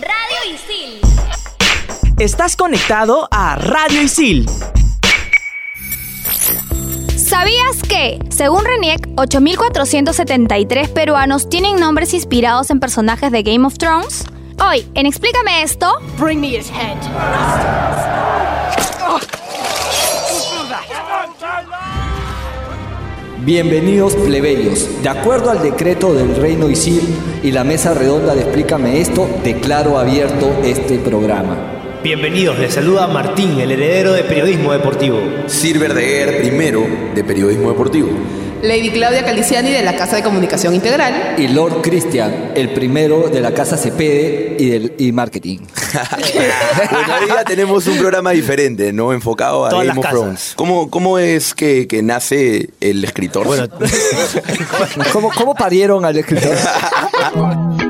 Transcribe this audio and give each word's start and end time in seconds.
Radio 0.00 0.54
Isil. 0.54 1.00
Estás 2.18 2.56
conectado 2.56 3.28
a 3.30 3.56
Radio 3.56 4.00
Isil. 4.00 4.48
¿Sabías 7.16 7.82
que, 7.86 8.18
según 8.30 8.64
RENIEC, 8.64 9.08
8.473 9.16 10.88
peruanos 10.88 11.50
tienen 11.50 11.76
nombres 11.76 12.14
inspirados 12.14 12.70
en 12.70 12.80
personajes 12.80 13.30
de 13.30 13.42
Game 13.42 13.66
of 13.66 13.76
Thrones? 13.76 14.24
Hoy, 14.66 14.86
en 14.94 15.04
Explícame 15.04 15.62
esto, 15.62 15.92
Bring 16.18 16.40
me 16.40 16.48
his 16.48 16.70
head. 16.70 16.96
Bienvenidos 23.42 24.16
plebeyos. 24.16 25.02
De 25.02 25.08
acuerdo 25.08 25.50
al 25.50 25.62
decreto 25.62 26.12
del 26.12 26.36
Reino 26.36 26.68
Isil 26.68 27.00
y 27.42 27.52
la 27.52 27.64
mesa 27.64 27.94
redonda 27.94 28.34
de 28.34 28.42
Explícame 28.42 29.00
esto, 29.00 29.30
declaro 29.42 29.98
abierto 29.98 30.52
este 30.62 30.98
programa. 30.98 31.56
Bienvenidos, 32.04 32.58
les 32.58 32.74
saluda 32.74 33.06
Martín, 33.06 33.58
el 33.58 33.70
heredero 33.70 34.12
de 34.12 34.24
periodismo 34.24 34.74
deportivo. 34.74 35.18
Sir 35.46 35.78
Verdeguer, 35.78 36.42
primero 36.42 36.86
de 37.14 37.24
Periodismo 37.24 37.70
Deportivo. 37.70 38.10
Lady 38.62 38.90
Claudia 38.90 39.24
Caliciani 39.24 39.70
de 39.70 39.82
la 39.82 39.96
Casa 39.96 40.16
de 40.16 40.22
Comunicación 40.22 40.74
Integral. 40.74 41.34
Y 41.38 41.48
Lord 41.48 41.80
Christian, 41.82 42.52
el 42.54 42.70
primero 42.74 43.28
de 43.28 43.40
la 43.40 43.54
casa 43.54 43.76
Cepede 43.76 44.56
y, 44.58 44.68
del, 44.68 44.94
y 44.98 45.12
marketing. 45.12 45.58
Bueno, 46.90 47.14
hoy 47.20 47.26
día 47.26 47.44
tenemos 47.44 47.86
un 47.88 47.98
programa 47.98 48.30
diferente, 48.30 48.92
¿no? 48.92 49.12
Enfocado 49.12 49.66
a 49.66 49.70
Todas 49.70 49.86
Game 49.86 49.88
las 49.88 49.98
of 49.98 50.04
casas. 50.04 50.20
Thrones. 50.20 50.52
¿Cómo, 50.54 50.88
cómo 50.88 51.18
es 51.18 51.52
que, 51.54 51.88
que 51.88 52.02
nace 52.02 52.70
el 52.80 53.02
escritor? 53.04 53.46
Bueno, 53.46 53.66
¿Cómo, 55.12 55.30
cómo 55.36 55.54
parieron 55.54 56.04
al 56.04 56.16
escritor? 56.16 56.56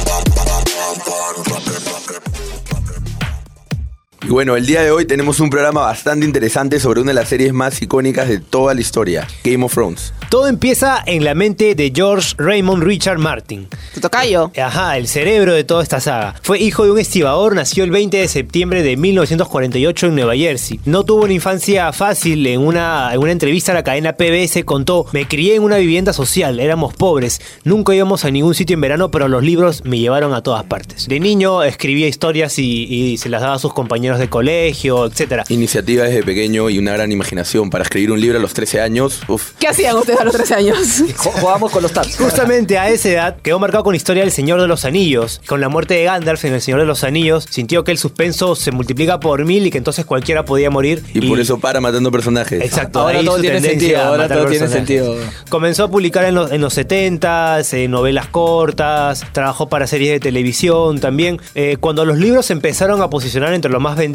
Bueno, 4.31 4.55
el 4.55 4.65
día 4.65 4.81
de 4.81 4.91
hoy 4.91 5.05
tenemos 5.05 5.41
un 5.41 5.49
programa 5.49 5.81
bastante 5.81 6.25
interesante 6.25 6.79
sobre 6.79 7.01
una 7.01 7.09
de 7.09 7.15
las 7.15 7.27
series 7.27 7.51
más 7.51 7.81
icónicas 7.81 8.29
de 8.29 8.39
toda 8.39 8.73
la 8.73 8.79
historia, 8.79 9.27
Game 9.43 9.65
of 9.65 9.73
Thrones. 9.73 10.13
todo 10.29 10.47
empieza 10.47 11.03
en 11.05 11.25
la 11.25 11.35
mente 11.35 11.75
de 11.75 11.91
George 11.93 12.35
Raymond 12.37 12.81
Richard 12.83 13.17
Martin. 13.17 13.67
Tu 13.93 13.99
tocayo. 13.99 14.49
Ajá, 14.57 14.97
el 14.97 15.09
cerebro 15.09 15.53
de 15.53 15.65
toda 15.65 15.83
esta 15.83 15.99
saga. 15.99 16.35
Fue 16.43 16.59
hijo 16.59 16.85
de 16.85 16.91
un 16.91 16.99
estibador, 16.99 17.55
nació 17.55 17.83
el 17.83 17.91
20 17.91 18.15
de 18.15 18.27
septiembre 18.29 18.83
de 18.83 18.95
1948 18.95 20.07
en 20.07 20.15
Nueva 20.15 20.35
Jersey. 20.37 20.79
No 20.85 21.03
tuvo 21.03 21.23
una 21.25 21.33
infancia 21.33 21.91
fácil. 21.91 22.47
En 22.47 22.61
una, 22.61 23.09
en 23.13 23.19
una 23.19 23.33
entrevista 23.33 23.73
a 23.73 23.75
la 23.75 23.83
cadena 23.83 24.13
PBS 24.13 24.63
contó: 24.63 25.07
Me 25.11 25.27
crié 25.27 25.55
en 25.55 25.63
una 25.63 25.75
vivienda 25.75 26.13
social, 26.13 26.61
éramos 26.61 26.93
pobres, 26.93 27.41
nunca 27.65 27.93
íbamos 27.93 28.23
a 28.23 28.31
ningún 28.31 28.55
sitio 28.55 28.75
en 28.75 28.81
verano, 28.81 29.11
pero 29.11 29.27
los 29.27 29.43
libros 29.43 29.83
me 29.83 29.99
llevaron 29.99 30.33
a 30.33 30.41
todas 30.41 30.63
partes. 30.63 31.09
De 31.09 31.19
niño 31.19 31.63
escribía 31.63 32.07
historias 32.07 32.57
y, 32.57 32.85
y 32.85 33.17
se 33.17 33.27
las 33.27 33.41
daba 33.41 33.55
a 33.55 33.59
sus 33.59 33.73
compañeros 33.73 34.20
de 34.21 34.29
colegio, 34.29 35.05
etc. 35.05 35.43
Iniciativa 35.49 36.05
desde 36.05 36.23
pequeño 36.23 36.69
y 36.69 36.79
una 36.79 36.93
gran 36.93 37.11
imaginación 37.11 37.69
para 37.69 37.83
escribir 37.83 38.11
un 38.11 38.21
libro 38.21 38.37
a 38.37 38.41
los 38.41 38.53
13 38.53 38.81
años. 38.81 39.21
Uf, 39.27 39.51
¿Qué 39.59 39.67
hacían 39.67 39.95
ustedes 39.97 40.19
a 40.19 40.23
los 40.23 40.33
13 40.33 40.55
años? 40.55 41.03
Jugamos 41.17 41.71
con 41.71 41.83
los 41.83 41.91
tabs. 41.91 42.17
Justamente 42.17 42.77
a 42.77 42.89
esa 42.89 43.09
edad 43.09 43.37
quedó 43.41 43.59
marcado 43.59 43.83
con 43.83 43.93
la 43.93 43.97
historia 43.97 44.23
del 44.23 44.31
Señor 44.31 44.61
de 44.61 44.67
los 44.67 44.85
Anillos. 44.85 45.41
Con 45.45 45.61
la 45.61 45.69
muerte 45.69 45.95
de 45.95 46.03
Gandalf 46.05 46.45
en 46.45 46.53
El 46.53 46.61
Señor 46.61 46.79
de 46.79 46.85
los 46.85 47.03
Anillos, 47.03 47.45
sintió 47.49 47.83
que 47.83 47.91
el 47.91 47.97
suspenso 47.97 48.55
se 48.55 48.71
multiplica 48.71 49.19
por 49.19 49.43
mil 49.45 49.65
y 49.65 49.71
que 49.71 49.77
entonces 49.77 50.05
cualquiera 50.05 50.45
podía 50.45 50.69
morir. 50.69 51.03
y, 51.13 51.27
por 51.27 51.39
eso 51.39 51.59
para 51.59 51.81
matando 51.81 52.11
personajes. 52.11 52.61
Exacto, 52.61 52.99
Ahora 52.99 53.19
ahí 53.19 53.25
todo 53.25 53.35
su 53.37 53.41
tiene 53.41 53.55
tendencia 53.55 53.79
sentido, 53.87 54.01
ahora 54.03 54.27
todo 54.27 54.45
tiene 54.45 54.67
sentido. 54.67 55.15
Comenzó 55.49 55.85
a 55.85 55.87
publicar 55.89 56.25
en 56.25 56.35
los, 56.35 56.51
en 56.51 56.61
los 56.61 56.77
70s, 56.77 57.89
novelas 57.89 58.27
cortas, 58.27 59.25
trabajó 59.31 59.67
para 59.69 59.87
series 59.87 60.11
de 60.11 60.19
televisión 60.19 60.99
también. 60.99 61.39
Eh, 61.55 61.77
cuando 61.79 62.05
los 62.05 62.17
libros 62.17 62.45
se 62.45 62.53
empezaron 62.53 63.01
a 63.01 63.09
posicionar 63.09 63.53
entre 63.53 63.71
los 63.71 63.81
más 63.81 63.95
vendidos, 63.95 64.10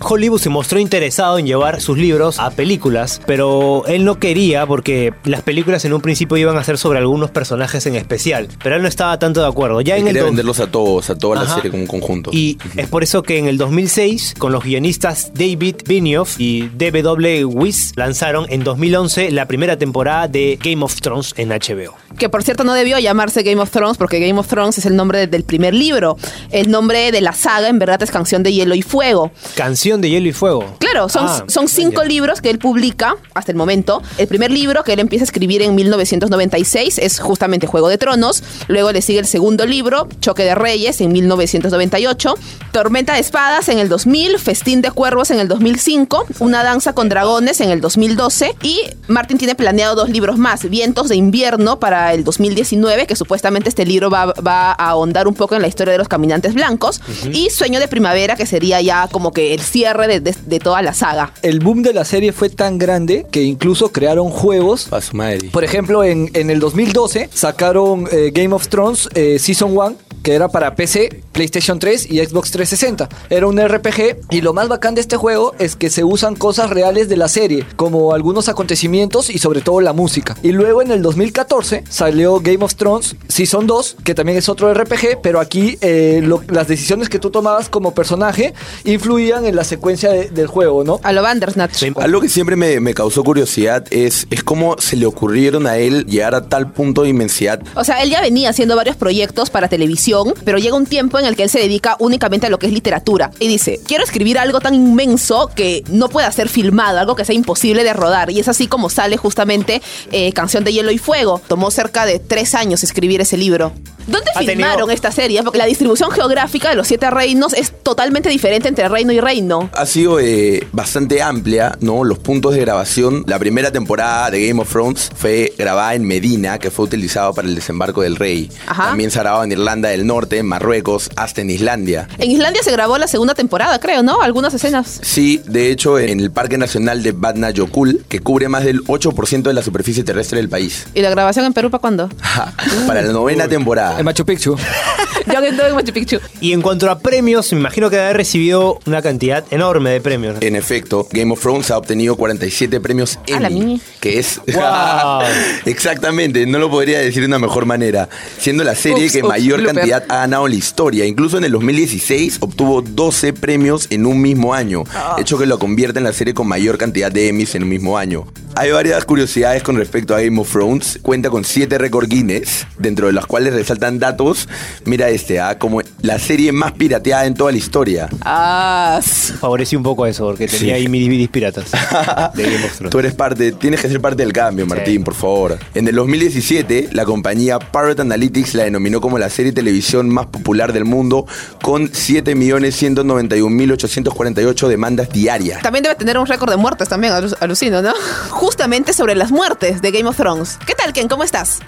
Hollywood 0.00 0.40
se 0.40 0.48
mostró 0.48 0.78
interesado 0.78 1.38
en 1.38 1.46
llevar 1.46 1.80
sus 1.80 1.98
libros 1.98 2.38
a 2.38 2.50
películas, 2.50 3.20
pero 3.26 3.84
él 3.86 4.04
no 4.04 4.18
quería 4.18 4.66
porque 4.66 5.12
las 5.24 5.42
películas 5.42 5.84
en 5.84 5.92
un 5.92 6.00
principio 6.00 6.36
iban 6.36 6.56
a 6.56 6.64
ser 6.64 6.78
sobre 6.78 6.98
algunos 6.98 7.30
personajes 7.30 7.86
en 7.86 7.96
especial, 7.96 8.48
pero 8.62 8.76
él 8.76 8.82
no 8.82 8.88
estaba 8.88 9.18
tanto 9.18 9.40
de 9.40 9.46
acuerdo. 9.48 9.80
Ya 9.80 9.94
Él 9.96 10.02
en 10.02 10.08
el 10.08 10.14
quería 10.14 10.24
venderlos 10.26 10.60
a 10.60 10.70
todos, 10.70 11.10
a 11.10 11.16
toda 11.16 11.42
la 11.44 11.54
serie 11.54 11.70
como 11.70 11.82
un 11.82 11.88
conjunto. 11.88 12.30
y 12.32 12.58
es 12.76 12.88
por 12.88 13.02
eso 13.02 13.22
que 13.22 13.38
en 13.38 13.46
el 13.46 13.58
2006, 13.58 14.34
con 14.38 14.52
los 14.52 14.64
guionistas 14.64 15.32
David 15.34 15.76
Benioff 15.86 16.38
y 16.40 16.68
D.W. 16.74 17.44
Weiss, 17.44 17.92
lanzaron 17.96 18.46
en 18.48 18.64
2011 18.64 19.30
la 19.32 19.46
primera 19.46 19.76
temporada 19.76 20.28
de 20.28 20.58
Game 20.62 20.84
of 20.84 21.00
Thrones 21.00 21.34
en 21.36 21.48
HBO. 21.50 21.94
Que 22.18 22.28
por 22.28 22.42
cierto 22.42 22.64
no 22.64 22.74
debió 22.74 22.98
llamarse 22.98 23.42
Game 23.42 23.60
of 23.60 23.70
Thrones 23.70 23.96
porque 23.96 24.18
Game 24.20 24.38
of 24.38 24.46
Thrones 24.48 24.78
es 24.78 24.86
el 24.86 24.96
nombre 24.96 25.26
del 25.26 25.44
primer 25.44 25.74
libro. 25.74 26.16
El 26.50 26.70
nombre 26.70 27.12
de 27.12 27.20
la 27.20 27.32
saga 27.32 27.68
en 27.68 27.78
verdad 27.78 28.02
es 28.02 28.10
Canción 28.10 28.42
de 28.42 28.52
Hielo 28.52 28.74
y 28.74 28.82
Fuego. 28.82 29.30
Canción 29.54 30.00
de 30.00 30.10
Hielo 30.10 30.28
y 30.28 30.32
Fuego. 30.32 30.76
Claro, 30.78 31.08
son, 31.08 31.26
Ah, 31.28 31.44
son 31.48 31.68
cinco 31.68 32.02
ya. 32.02 32.08
libros 32.08 32.40
que 32.40 32.50
él 32.50 32.58
publica 32.58 33.16
hasta 33.34 33.52
el 33.52 33.56
momento. 33.56 34.02
El 34.18 34.26
primer 34.28 34.50
libro 34.50 34.82
que 34.84 34.92
él 34.92 35.00
empieza 35.00 35.22
a 35.24 35.26
escribir 35.26 35.62
en 35.62 35.74
1996 35.74 36.98
es 36.98 37.18
justamente 37.20 37.66
Juego 37.66 37.88
de 37.88 37.98
Tronos. 37.98 38.42
Luego 38.68 38.92
le 38.92 39.02
sigue 39.02 39.18
el 39.18 39.26
segundo 39.26 39.66
libro, 39.66 40.08
Choque 40.20 40.42
de 40.44 40.54
Reyes, 40.54 41.00
en 41.00 41.12
1998. 41.12 42.34
Tormenta 42.72 43.14
de 43.14 43.20
Espadas 43.20 43.68
en 43.68 43.78
el 43.78 43.88
2000. 43.88 44.38
Festín 44.38 44.82
de 44.82 44.90
Cuervos 44.90 45.30
en 45.30 45.40
el 45.40 45.48
2005. 45.48 46.26
Una 46.40 46.62
Danza 46.62 46.92
con 46.92 47.08
Dragones 47.08 47.60
en 47.60 47.70
el 47.70 47.80
2012. 47.80 48.56
Y 48.62 48.80
Martin 49.08 49.38
tiene 49.38 49.54
planeado 49.54 49.94
dos 49.94 50.10
libros 50.10 50.38
más. 50.38 50.68
Vientos 50.68 51.08
de 51.08 51.16
Invierno 51.16 51.78
para 51.80 52.12
el 52.14 52.24
2019, 52.24 53.06
que 53.06 53.16
supuestamente 53.16 53.68
este 53.68 53.84
libro 53.84 54.10
va, 54.10 54.26
va 54.26 54.70
a 54.72 54.90
ahondar 54.90 55.26
un 55.28 55.34
poco 55.34 55.54
en 55.54 55.62
la 55.62 55.68
historia 55.68 55.92
de 55.92 55.98
los 55.98 56.08
caminantes 56.08 56.54
blancos. 56.54 57.00
Y 57.32 57.50
Sueño 57.50 57.80
de 57.80 57.88
Primavera, 57.88 58.36
que 58.36 58.46
sería 58.46 58.80
ya 58.80 59.08
como 59.10 59.29
que 59.32 59.54
el 59.54 59.60
cierre 59.60 60.06
de, 60.06 60.20
de- 60.20 60.34
de 60.46 60.58
toda 60.58 60.82
la 60.82 60.92
saga. 60.94 61.32
El 61.42 61.60
boom 61.60 61.82
de 61.82 61.92
la 61.92 62.04
serie 62.04 62.32
fue 62.32 62.48
tan 62.50 62.78
grande 62.78 63.26
que 63.30 63.42
incluso 63.42 63.92
crearon 63.92 64.30
juegos. 64.30 64.92
A 64.92 65.00
su 65.00 65.16
madre. 65.16 65.48
Por 65.52 65.64
ejemplo, 65.64 66.04
en, 66.04 66.30
en 66.34 66.50
el 66.50 66.60
2012 66.60 67.28
sacaron 67.32 68.06
eh, 68.12 68.30
Game 68.32 68.54
of 68.54 68.68
Thrones 68.68 69.08
eh, 69.14 69.38
Season 69.38 69.76
1, 69.76 69.96
que 70.30 70.36
era 70.36 70.46
para 70.46 70.76
PC, 70.76 71.24
PlayStation 71.32 71.80
3 71.80 72.08
y 72.08 72.18
Xbox 72.24 72.52
360. 72.52 73.08
Era 73.30 73.48
un 73.48 73.58
RPG 73.60 74.18
y 74.30 74.42
lo 74.42 74.52
más 74.52 74.68
bacán 74.68 74.94
de 74.94 75.00
este 75.00 75.16
juego 75.16 75.56
es 75.58 75.74
que 75.74 75.90
se 75.90 76.04
usan 76.04 76.36
cosas 76.36 76.70
reales 76.70 77.08
de 77.08 77.16
la 77.16 77.26
serie, 77.26 77.66
como 77.74 78.14
algunos 78.14 78.48
acontecimientos 78.48 79.28
y 79.28 79.38
sobre 79.38 79.60
todo 79.60 79.80
la 79.80 79.92
música. 79.92 80.36
Y 80.44 80.52
luego 80.52 80.82
en 80.82 80.92
el 80.92 81.02
2014 81.02 81.82
salió 81.88 82.38
Game 82.38 82.64
of 82.64 82.76
Thrones 82.76 83.16
Season 83.26 83.66
2, 83.66 83.96
que 84.04 84.14
también 84.14 84.38
es 84.38 84.48
otro 84.48 84.72
RPG, 84.72 85.20
pero 85.20 85.40
aquí 85.40 85.78
eh, 85.80 86.20
lo- 86.22 86.44
las 86.48 86.68
decisiones 86.68 87.08
que 87.08 87.18
tú 87.18 87.30
tomabas 87.30 87.68
como 87.68 87.92
personaje 87.92 88.54
influían 88.84 89.46
en 89.46 89.56
la 89.56 89.64
secuencia 89.64 90.12
de- 90.12 90.30
del 90.30 90.46
juego, 90.46 90.84
¿no? 90.84 91.00
A 91.02 91.12
lo 91.12 91.22
Bandersnatch. 91.22 91.82
Algo 91.96 92.20
que 92.20 92.28
siempre 92.28 92.54
me, 92.54 92.78
me 92.78 92.94
causó 92.94 93.24
curiosidad 93.24 93.84
es, 93.90 94.28
es 94.30 94.44
cómo 94.44 94.76
se 94.78 94.94
le 94.94 95.06
ocurrieron 95.06 95.66
a 95.66 95.78
él 95.78 96.06
llegar 96.06 96.36
a 96.36 96.42
tal 96.48 96.70
punto 96.70 97.02
de 97.02 97.08
inmensidad. 97.08 97.60
O 97.74 97.82
sea, 97.82 98.00
él 98.04 98.10
ya 98.10 98.20
venía 98.20 98.50
haciendo 98.50 98.76
varios 98.76 98.94
proyectos 98.94 99.50
para 99.50 99.66
televisión, 99.66 100.19
pero 100.44 100.58
llega 100.58 100.76
un 100.76 100.86
tiempo 100.86 101.18
en 101.18 101.26
el 101.26 101.36
que 101.36 101.44
él 101.44 101.50
se 101.50 101.58
dedica 101.58 101.96
únicamente 101.98 102.46
a 102.46 102.50
lo 102.50 102.58
que 102.58 102.66
es 102.66 102.72
literatura. 102.72 103.30
Y 103.38 103.48
dice, 103.48 103.80
quiero 103.86 104.04
escribir 104.04 104.38
algo 104.38 104.60
tan 104.60 104.74
inmenso 104.74 105.50
que 105.54 105.84
no 105.88 106.08
pueda 106.08 106.30
ser 106.32 106.48
filmado, 106.48 106.98
algo 106.98 107.16
que 107.16 107.24
sea 107.24 107.34
imposible 107.34 107.84
de 107.84 107.92
rodar. 107.92 108.30
Y 108.30 108.40
es 108.40 108.48
así 108.48 108.66
como 108.66 108.90
sale 108.90 109.16
justamente 109.16 109.82
eh, 110.12 110.32
Canción 110.32 110.64
de 110.64 110.72
Hielo 110.72 110.90
y 110.90 110.98
Fuego. 110.98 111.40
Tomó 111.46 111.70
cerca 111.70 112.06
de 112.06 112.18
tres 112.18 112.54
años 112.54 112.82
escribir 112.82 113.20
ese 113.20 113.36
libro. 113.36 113.72
¿Dónde 114.10 114.30
Ha 114.34 114.40
filmaron 114.40 114.76
tenido- 114.76 114.90
esta 114.90 115.12
serie? 115.12 115.42
Porque 115.42 115.58
la 115.58 115.66
distribución 115.66 116.10
geográfica 116.10 116.70
de 116.70 116.74
los 116.76 116.86
siete 116.88 117.10
reinos 117.10 117.52
es 117.54 117.72
totalmente 117.82 118.28
diferente 118.28 118.68
entre 118.68 118.88
reino 118.88 119.12
y 119.12 119.20
reino. 119.20 119.70
Ha 119.72 119.86
sido 119.86 120.18
eh, 120.20 120.66
bastante 120.72 121.22
amplia, 121.22 121.76
¿no? 121.80 122.04
Los 122.04 122.18
puntos 122.18 122.54
de 122.54 122.60
grabación. 122.60 123.24
La 123.26 123.38
primera 123.38 123.70
temporada 123.70 124.30
de 124.30 124.46
Game 124.48 124.60
of 124.60 124.70
Thrones 124.70 125.10
fue 125.14 125.52
grabada 125.56 125.94
en 125.94 126.04
Medina, 126.04 126.58
que 126.58 126.70
fue 126.70 126.84
utilizado 126.84 127.32
para 127.34 127.48
el 127.48 127.54
desembarco 127.54 128.02
del 128.02 128.16
rey. 128.16 128.50
Ajá. 128.66 128.88
También 128.88 129.10
se 129.10 129.18
ha 129.18 129.22
grabado 129.22 129.44
en 129.44 129.52
Irlanda 129.52 129.88
del 129.90 130.06
Norte, 130.06 130.38
en 130.38 130.46
Marruecos, 130.46 131.10
hasta 131.16 131.40
en 131.40 131.50
Islandia. 131.50 132.08
En 132.18 132.30
Islandia 132.30 132.62
se 132.62 132.72
grabó 132.72 132.98
la 132.98 133.06
segunda 133.06 133.34
temporada, 133.34 133.78
creo, 133.78 134.02
¿no? 134.02 134.20
Algunas 134.22 134.52
escenas. 134.54 134.98
Sí, 135.02 135.40
de 135.46 135.70
hecho, 135.70 135.98
en 135.98 136.20
el 136.20 136.30
Parque 136.30 136.58
Nacional 136.58 137.02
de 137.02 137.12
Batna 137.12 137.50
Yokul, 137.50 138.04
que 138.08 138.20
cubre 138.20 138.48
más 138.48 138.64
del 138.64 138.82
8% 138.86 139.42
de 139.42 139.54
la 139.54 139.62
superficie 139.62 140.02
terrestre 140.04 140.38
del 140.38 140.48
país. 140.48 140.86
¿Y 140.94 141.00
la 141.02 141.10
grabación 141.10 141.44
en 141.44 141.52
Perú 141.52 141.70
para 141.70 141.80
cuándo? 141.80 142.08
para 142.86 143.02
la 143.02 143.12
novena 143.12 143.46
temporada. 143.48 143.99
En 144.00 144.06
Machu 144.06 144.24
Picchu. 144.24 144.56
Jon 145.26 145.44
Snow 145.44 145.66
en 145.66 145.74
Machu 145.74 145.92
Picchu. 145.92 146.18
Y 146.40 146.52
en 146.54 146.62
cuanto 146.62 146.90
a 146.90 146.98
premios, 146.98 147.52
me 147.52 147.58
imagino 147.58 147.90
que 147.90 147.96
debe 147.96 148.06
haber 148.06 148.16
recibido 148.16 148.78
una 148.86 149.02
cantidad 149.02 149.44
enorme 149.50 149.90
de 149.90 150.00
premios. 150.00 150.36
En 150.40 150.56
efecto, 150.56 151.06
Game 151.12 151.30
of 151.34 151.40
Thrones 151.42 151.70
ha 151.70 151.76
obtenido 151.76 152.16
47 152.16 152.80
premios 152.80 153.18
A 153.34 153.40
la 153.40 153.48
Emmy, 153.48 153.60
mini. 153.60 153.80
que 154.00 154.18
es 154.18 154.40
Wow. 154.46 155.20
exactamente, 155.66 156.46
no 156.46 156.58
lo 156.58 156.70
podría 156.70 156.98
decir 157.00 157.20
de 157.20 157.26
una 157.26 157.38
mejor 157.38 157.66
manera, 157.66 158.08
siendo 158.38 158.64
la 158.64 158.74
serie 158.74 159.04
Ups, 159.04 159.12
que 159.12 159.18
ups, 159.20 159.28
mayor 159.28 159.58
blooper. 159.58 159.74
cantidad 159.76 160.04
ha 160.08 160.16
ganado 160.20 160.46
en 160.46 160.52
la 160.52 160.58
historia. 160.58 161.04
Incluso 161.04 161.36
en 161.36 161.44
el 161.44 161.52
2016 161.52 162.38
obtuvo 162.40 162.80
12 162.80 163.34
premios 163.34 163.86
en 163.90 164.06
un 164.06 164.20
mismo 164.22 164.54
año, 164.54 164.84
Ah. 164.94 165.16
hecho 165.18 165.36
que 165.36 165.44
lo 165.44 165.58
convierte 165.58 165.98
en 165.98 166.04
la 166.04 166.14
serie 166.14 166.32
con 166.32 166.48
mayor 166.48 166.78
cantidad 166.78 167.12
de 167.12 167.28
Emmys 167.28 167.54
en 167.54 167.64
un 167.64 167.68
mismo 167.68 167.98
año. 167.98 168.24
Hay 168.56 168.70
varias 168.72 169.04
curiosidades 169.04 169.62
con 169.62 169.76
respecto 169.76 170.14
a 170.14 170.20
Game 170.20 170.40
of 170.40 170.50
Thrones. 170.50 170.98
Cuenta 171.02 171.30
con 171.30 171.44
7 171.44 171.78
récord 171.78 172.08
Guinness, 172.08 172.66
dentro 172.78 173.06
de 173.06 173.12
las 173.12 173.26
cuales 173.26 173.54
datos. 173.80 174.48
Mira 174.84 175.08
este, 175.08 175.40
¿ah? 175.40 175.58
como 175.58 175.80
la 176.02 176.18
serie 176.18 176.52
más 176.52 176.72
pirateada 176.72 177.26
en 177.26 177.34
toda 177.34 177.52
la 177.52 177.58
historia. 177.58 178.08
Ah, 178.22 179.00
Favorecí 179.40 179.76
un 179.76 179.82
poco 179.82 180.06
eso, 180.06 180.26
porque 180.26 180.46
tenía 180.46 180.60
Sí. 180.60 180.70
ahí 180.82 180.88
mis 180.88 181.06
DVDs 181.08 181.28
piratas 181.30 181.70
de 182.34 182.42
Game 182.42 182.64
of 182.64 182.72
Thrones. 182.76 182.90
Tú 182.90 182.98
eres 182.98 183.14
parte, 183.14 183.52
tienes 183.52 183.80
que 183.80 183.88
ser 183.88 184.00
parte 184.00 184.22
del 184.22 184.32
cambio, 184.32 184.66
Martín, 184.66 185.04
por 185.04 185.14
favor. 185.14 185.58
En 185.74 185.86
el 185.88 185.94
2017, 185.94 186.90
la 186.92 187.04
compañía 187.04 187.58
Parrot 187.58 188.00
Analytics 188.00 188.54
la 188.54 188.64
denominó 188.64 189.00
como 189.00 189.18
la 189.18 189.30
serie 189.30 189.52
de 189.52 189.56
televisión 189.56 190.08
más 190.10 190.26
popular 190.26 190.72
del 190.72 190.84
mundo, 190.84 191.26
con 191.62 191.90
7.191.848 191.90 194.68
demandas 194.68 195.10
diarias. 195.10 195.62
también 195.62 195.82
debe 195.82 195.94
tener 195.94 196.18
un 196.18 196.26
récord 196.26 196.50
de 196.50 196.56
muertes 196.56 196.88
también, 196.88 197.12
alu- 197.12 197.36
alucino, 197.40 197.82
¿no? 197.82 197.92
Justamente 198.30 198.92
sobre 198.92 199.14
las 199.14 199.30
muertes 199.30 199.82
de 199.82 199.90
Game 199.90 200.08
of 200.08 200.16
Thrones. 200.16 200.58
¿Qué 200.66 200.74
tal, 200.74 200.92
Ken? 200.92 201.08
¿Cómo 201.08 201.24
estás? 201.24 201.60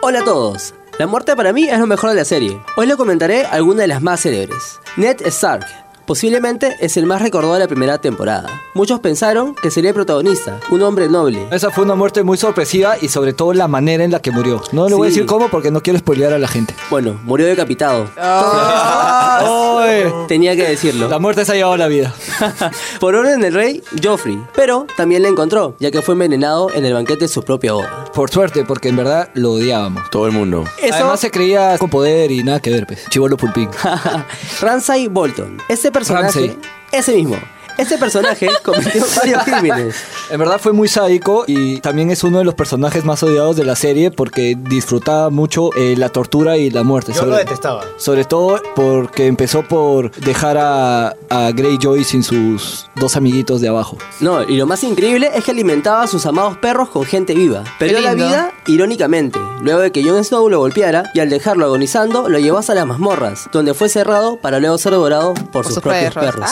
Hola 0.00 0.20
a 0.20 0.24
todos. 0.24 0.74
La 1.00 1.08
muerte 1.08 1.34
para 1.34 1.52
mí 1.52 1.68
es 1.68 1.76
lo 1.76 1.88
mejor 1.88 2.10
de 2.10 2.16
la 2.16 2.24
serie. 2.24 2.60
Hoy 2.76 2.86
le 2.86 2.96
comentaré 2.96 3.44
algunas 3.44 3.80
de 3.80 3.88
las 3.88 4.00
más 4.00 4.20
célebres. 4.22 4.78
Ned 4.96 5.20
Stark. 5.26 5.66
Posiblemente 6.08 6.74
es 6.80 6.96
el 6.96 7.04
más 7.04 7.20
recordado 7.20 7.52
de 7.52 7.60
la 7.60 7.68
primera 7.68 7.98
temporada. 7.98 8.62
Muchos 8.72 8.98
pensaron 9.00 9.54
que 9.54 9.70
sería 9.70 9.90
el 9.90 9.94
protagonista, 9.94 10.58
un 10.70 10.80
hombre 10.80 11.06
noble. 11.10 11.46
Esa 11.50 11.70
fue 11.70 11.84
una 11.84 11.96
muerte 11.96 12.22
muy 12.22 12.38
sorpresiva 12.38 12.96
y 12.98 13.08
sobre 13.08 13.34
todo 13.34 13.52
la 13.52 13.68
manera 13.68 14.04
en 14.04 14.10
la 14.12 14.20
que 14.22 14.30
murió. 14.30 14.62
No 14.72 14.88
le 14.88 14.94
voy 14.94 15.08
a 15.08 15.10
decir 15.10 15.26
cómo 15.26 15.50
porque 15.50 15.70
no 15.70 15.82
quiero 15.82 15.98
spoilear 15.98 16.32
a 16.32 16.38
la 16.38 16.48
gente. 16.48 16.74
Bueno, 16.88 17.20
murió 17.24 17.46
decapitado. 17.46 18.08
¡Ay! 18.16 20.04
Tenía 20.28 20.56
que 20.56 20.66
decirlo. 20.66 21.08
La 21.10 21.18
muerte 21.18 21.44
se 21.44 21.52
ha 21.52 21.56
llevado 21.56 21.76
la 21.76 21.88
vida. 21.88 22.14
Por 23.00 23.14
orden 23.14 23.42
del 23.42 23.52
rey, 23.52 23.82
Joffrey. 24.02 24.42
Pero 24.56 24.86
también 24.96 25.20
le 25.22 25.28
encontró, 25.28 25.76
ya 25.78 25.90
que 25.90 26.00
fue 26.00 26.14
envenenado 26.14 26.72
en 26.72 26.86
el 26.86 26.94
banquete 26.94 27.24
de 27.26 27.28
su 27.28 27.42
propia 27.42 27.74
boda. 27.74 28.06
Por 28.14 28.30
suerte, 28.30 28.64
porque 28.64 28.88
en 28.88 28.96
verdad 28.96 29.28
lo 29.34 29.52
odiábamos. 29.52 30.08
Todo 30.08 30.24
el 30.26 30.32
mundo. 30.32 30.64
Eso- 30.82 30.94
Además 30.94 31.20
se 31.20 31.30
creía 31.30 31.76
con 31.76 31.90
poder 31.90 32.30
y 32.30 32.42
nada 32.42 32.60
que 32.60 32.70
ver, 32.70 32.86
pues. 32.86 33.04
Chivolo 33.10 33.36
pulpín. 33.36 33.68
Ramsay 34.62 35.08
Bolton. 35.08 35.58
Este 35.68 35.92
personaje. 35.98 36.56
Ese 36.92 37.14
mismo. 37.14 37.36
Este 37.78 37.96
personaje 37.96 38.50
cometió 38.64 39.04
varios 39.16 39.44
crímenes. 39.44 39.94
En 40.30 40.38
verdad 40.38 40.60
fue 40.60 40.72
muy 40.72 40.88
sádico 40.88 41.44
y 41.46 41.80
también 41.80 42.10
es 42.10 42.24
uno 42.24 42.38
de 42.38 42.44
los 42.44 42.54
personajes 42.54 43.04
más 43.04 43.22
odiados 43.22 43.56
de 43.56 43.64
la 43.64 43.76
serie 43.76 44.10
porque 44.10 44.56
disfrutaba 44.58 45.30
mucho 45.30 45.72
eh, 45.74 45.94
la 45.96 46.08
tortura 46.08 46.56
y 46.56 46.70
la 46.70 46.82
muerte. 46.82 47.12
Yo 47.12 47.24
lo 47.24 47.36
detestaba. 47.36 47.84
Sobre 47.96 48.24
todo 48.24 48.60
porque 48.74 49.26
empezó 49.26 49.62
por 49.62 50.10
dejar 50.16 50.58
a, 50.58 51.14
a 51.30 51.52
Greyjoy 51.52 52.02
sin 52.02 52.24
sus 52.24 52.90
dos 52.96 53.16
amiguitos 53.16 53.60
de 53.60 53.68
abajo. 53.68 53.96
No, 54.18 54.42
y 54.42 54.56
lo 54.56 54.66
más 54.66 54.82
increíble 54.82 55.30
es 55.32 55.44
que 55.44 55.52
alimentaba 55.52 56.02
a 56.02 56.06
sus 56.08 56.26
amados 56.26 56.58
perros 56.58 56.88
con 56.88 57.04
gente 57.04 57.34
viva. 57.34 57.62
Perdió 57.78 58.00
la 58.00 58.14
vida 58.14 58.52
irónicamente, 58.66 59.38
luego 59.62 59.80
de 59.80 59.92
que 59.92 60.02
Jon 60.02 60.24
Snow 60.24 60.48
lo 60.48 60.58
golpeara 60.58 61.10
y 61.14 61.20
al 61.20 61.30
dejarlo 61.30 61.66
agonizando 61.66 62.28
lo 62.28 62.40
llevó 62.40 62.58
hasta 62.58 62.74
las 62.74 62.86
mazmorras, 62.86 63.48
donde 63.52 63.72
fue 63.72 63.88
cerrado 63.88 64.36
para 64.40 64.58
luego 64.58 64.78
ser 64.78 64.92
devorado 64.92 65.34
por, 65.52 65.64
sus, 65.64 65.74
sus 65.74 65.82
propios 65.82 66.12
perros. 66.12 66.24
perros. 66.24 66.50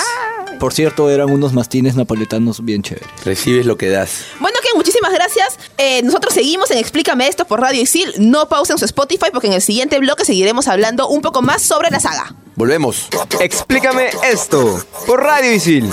Por 0.58 0.72
cierto, 0.72 1.10
eran 1.10 1.30
unos 1.30 1.52
mastines 1.52 1.96
napoletanos 1.96 2.64
bien 2.64 2.82
chéveres. 2.82 3.08
Recibes 3.24 3.66
lo 3.66 3.76
que 3.76 3.88
das. 3.88 4.24
Bueno, 4.40 4.58
Ken, 4.62 4.72
muchísimas 4.76 5.12
gracias. 5.12 5.58
Eh, 5.78 6.02
nosotros 6.02 6.34
seguimos 6.34 6.70
en 6.70 6.78
Explícame 6.78 7.28
esto 7.28 7.44
por 7.44 7.60
Radio 7.60 7.82
Isil. 7.82 8.12
No 8.18 8.48
pausen 8.48 8.78
su 8.78 8.84
Spotify 8.84 9.26
porque 9.32 9.48
en 9.48 9.54
el 9.54 9.62
siguiente 9.62 9.98
bloque 9.98 10.24
seguiremos 10.24 10.68
hablando 10.68 11.08
un 11.08 11.20
poco 11.22 11.42
más 11.42 11.62
sobre 11.62 11.90
la 11.90 12.00
saga. 12.00 12.34
Volvemos. 12.54 13.08
Explícame 13.40 14.10
esto 14.24 14.82
por 15.06 15.22
Radio 15.22 15.52
Isil. 15.52 15.90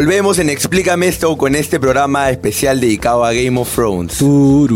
Volvemos 0.00 0.38
en 0.38 0.48
Explícame 0.48 1.08
esto 1.08 1.36
con 1.36 1.54
este 1.54 1.78
programa 1.78 2.30
especial 2.30 2.80
dedicado 2.80 3.22
a 3.22 3.34
Game 3.34 3.60
of 3.60 3.70
Thrones. 3.74 4.18
Bueno, 4.22 4.70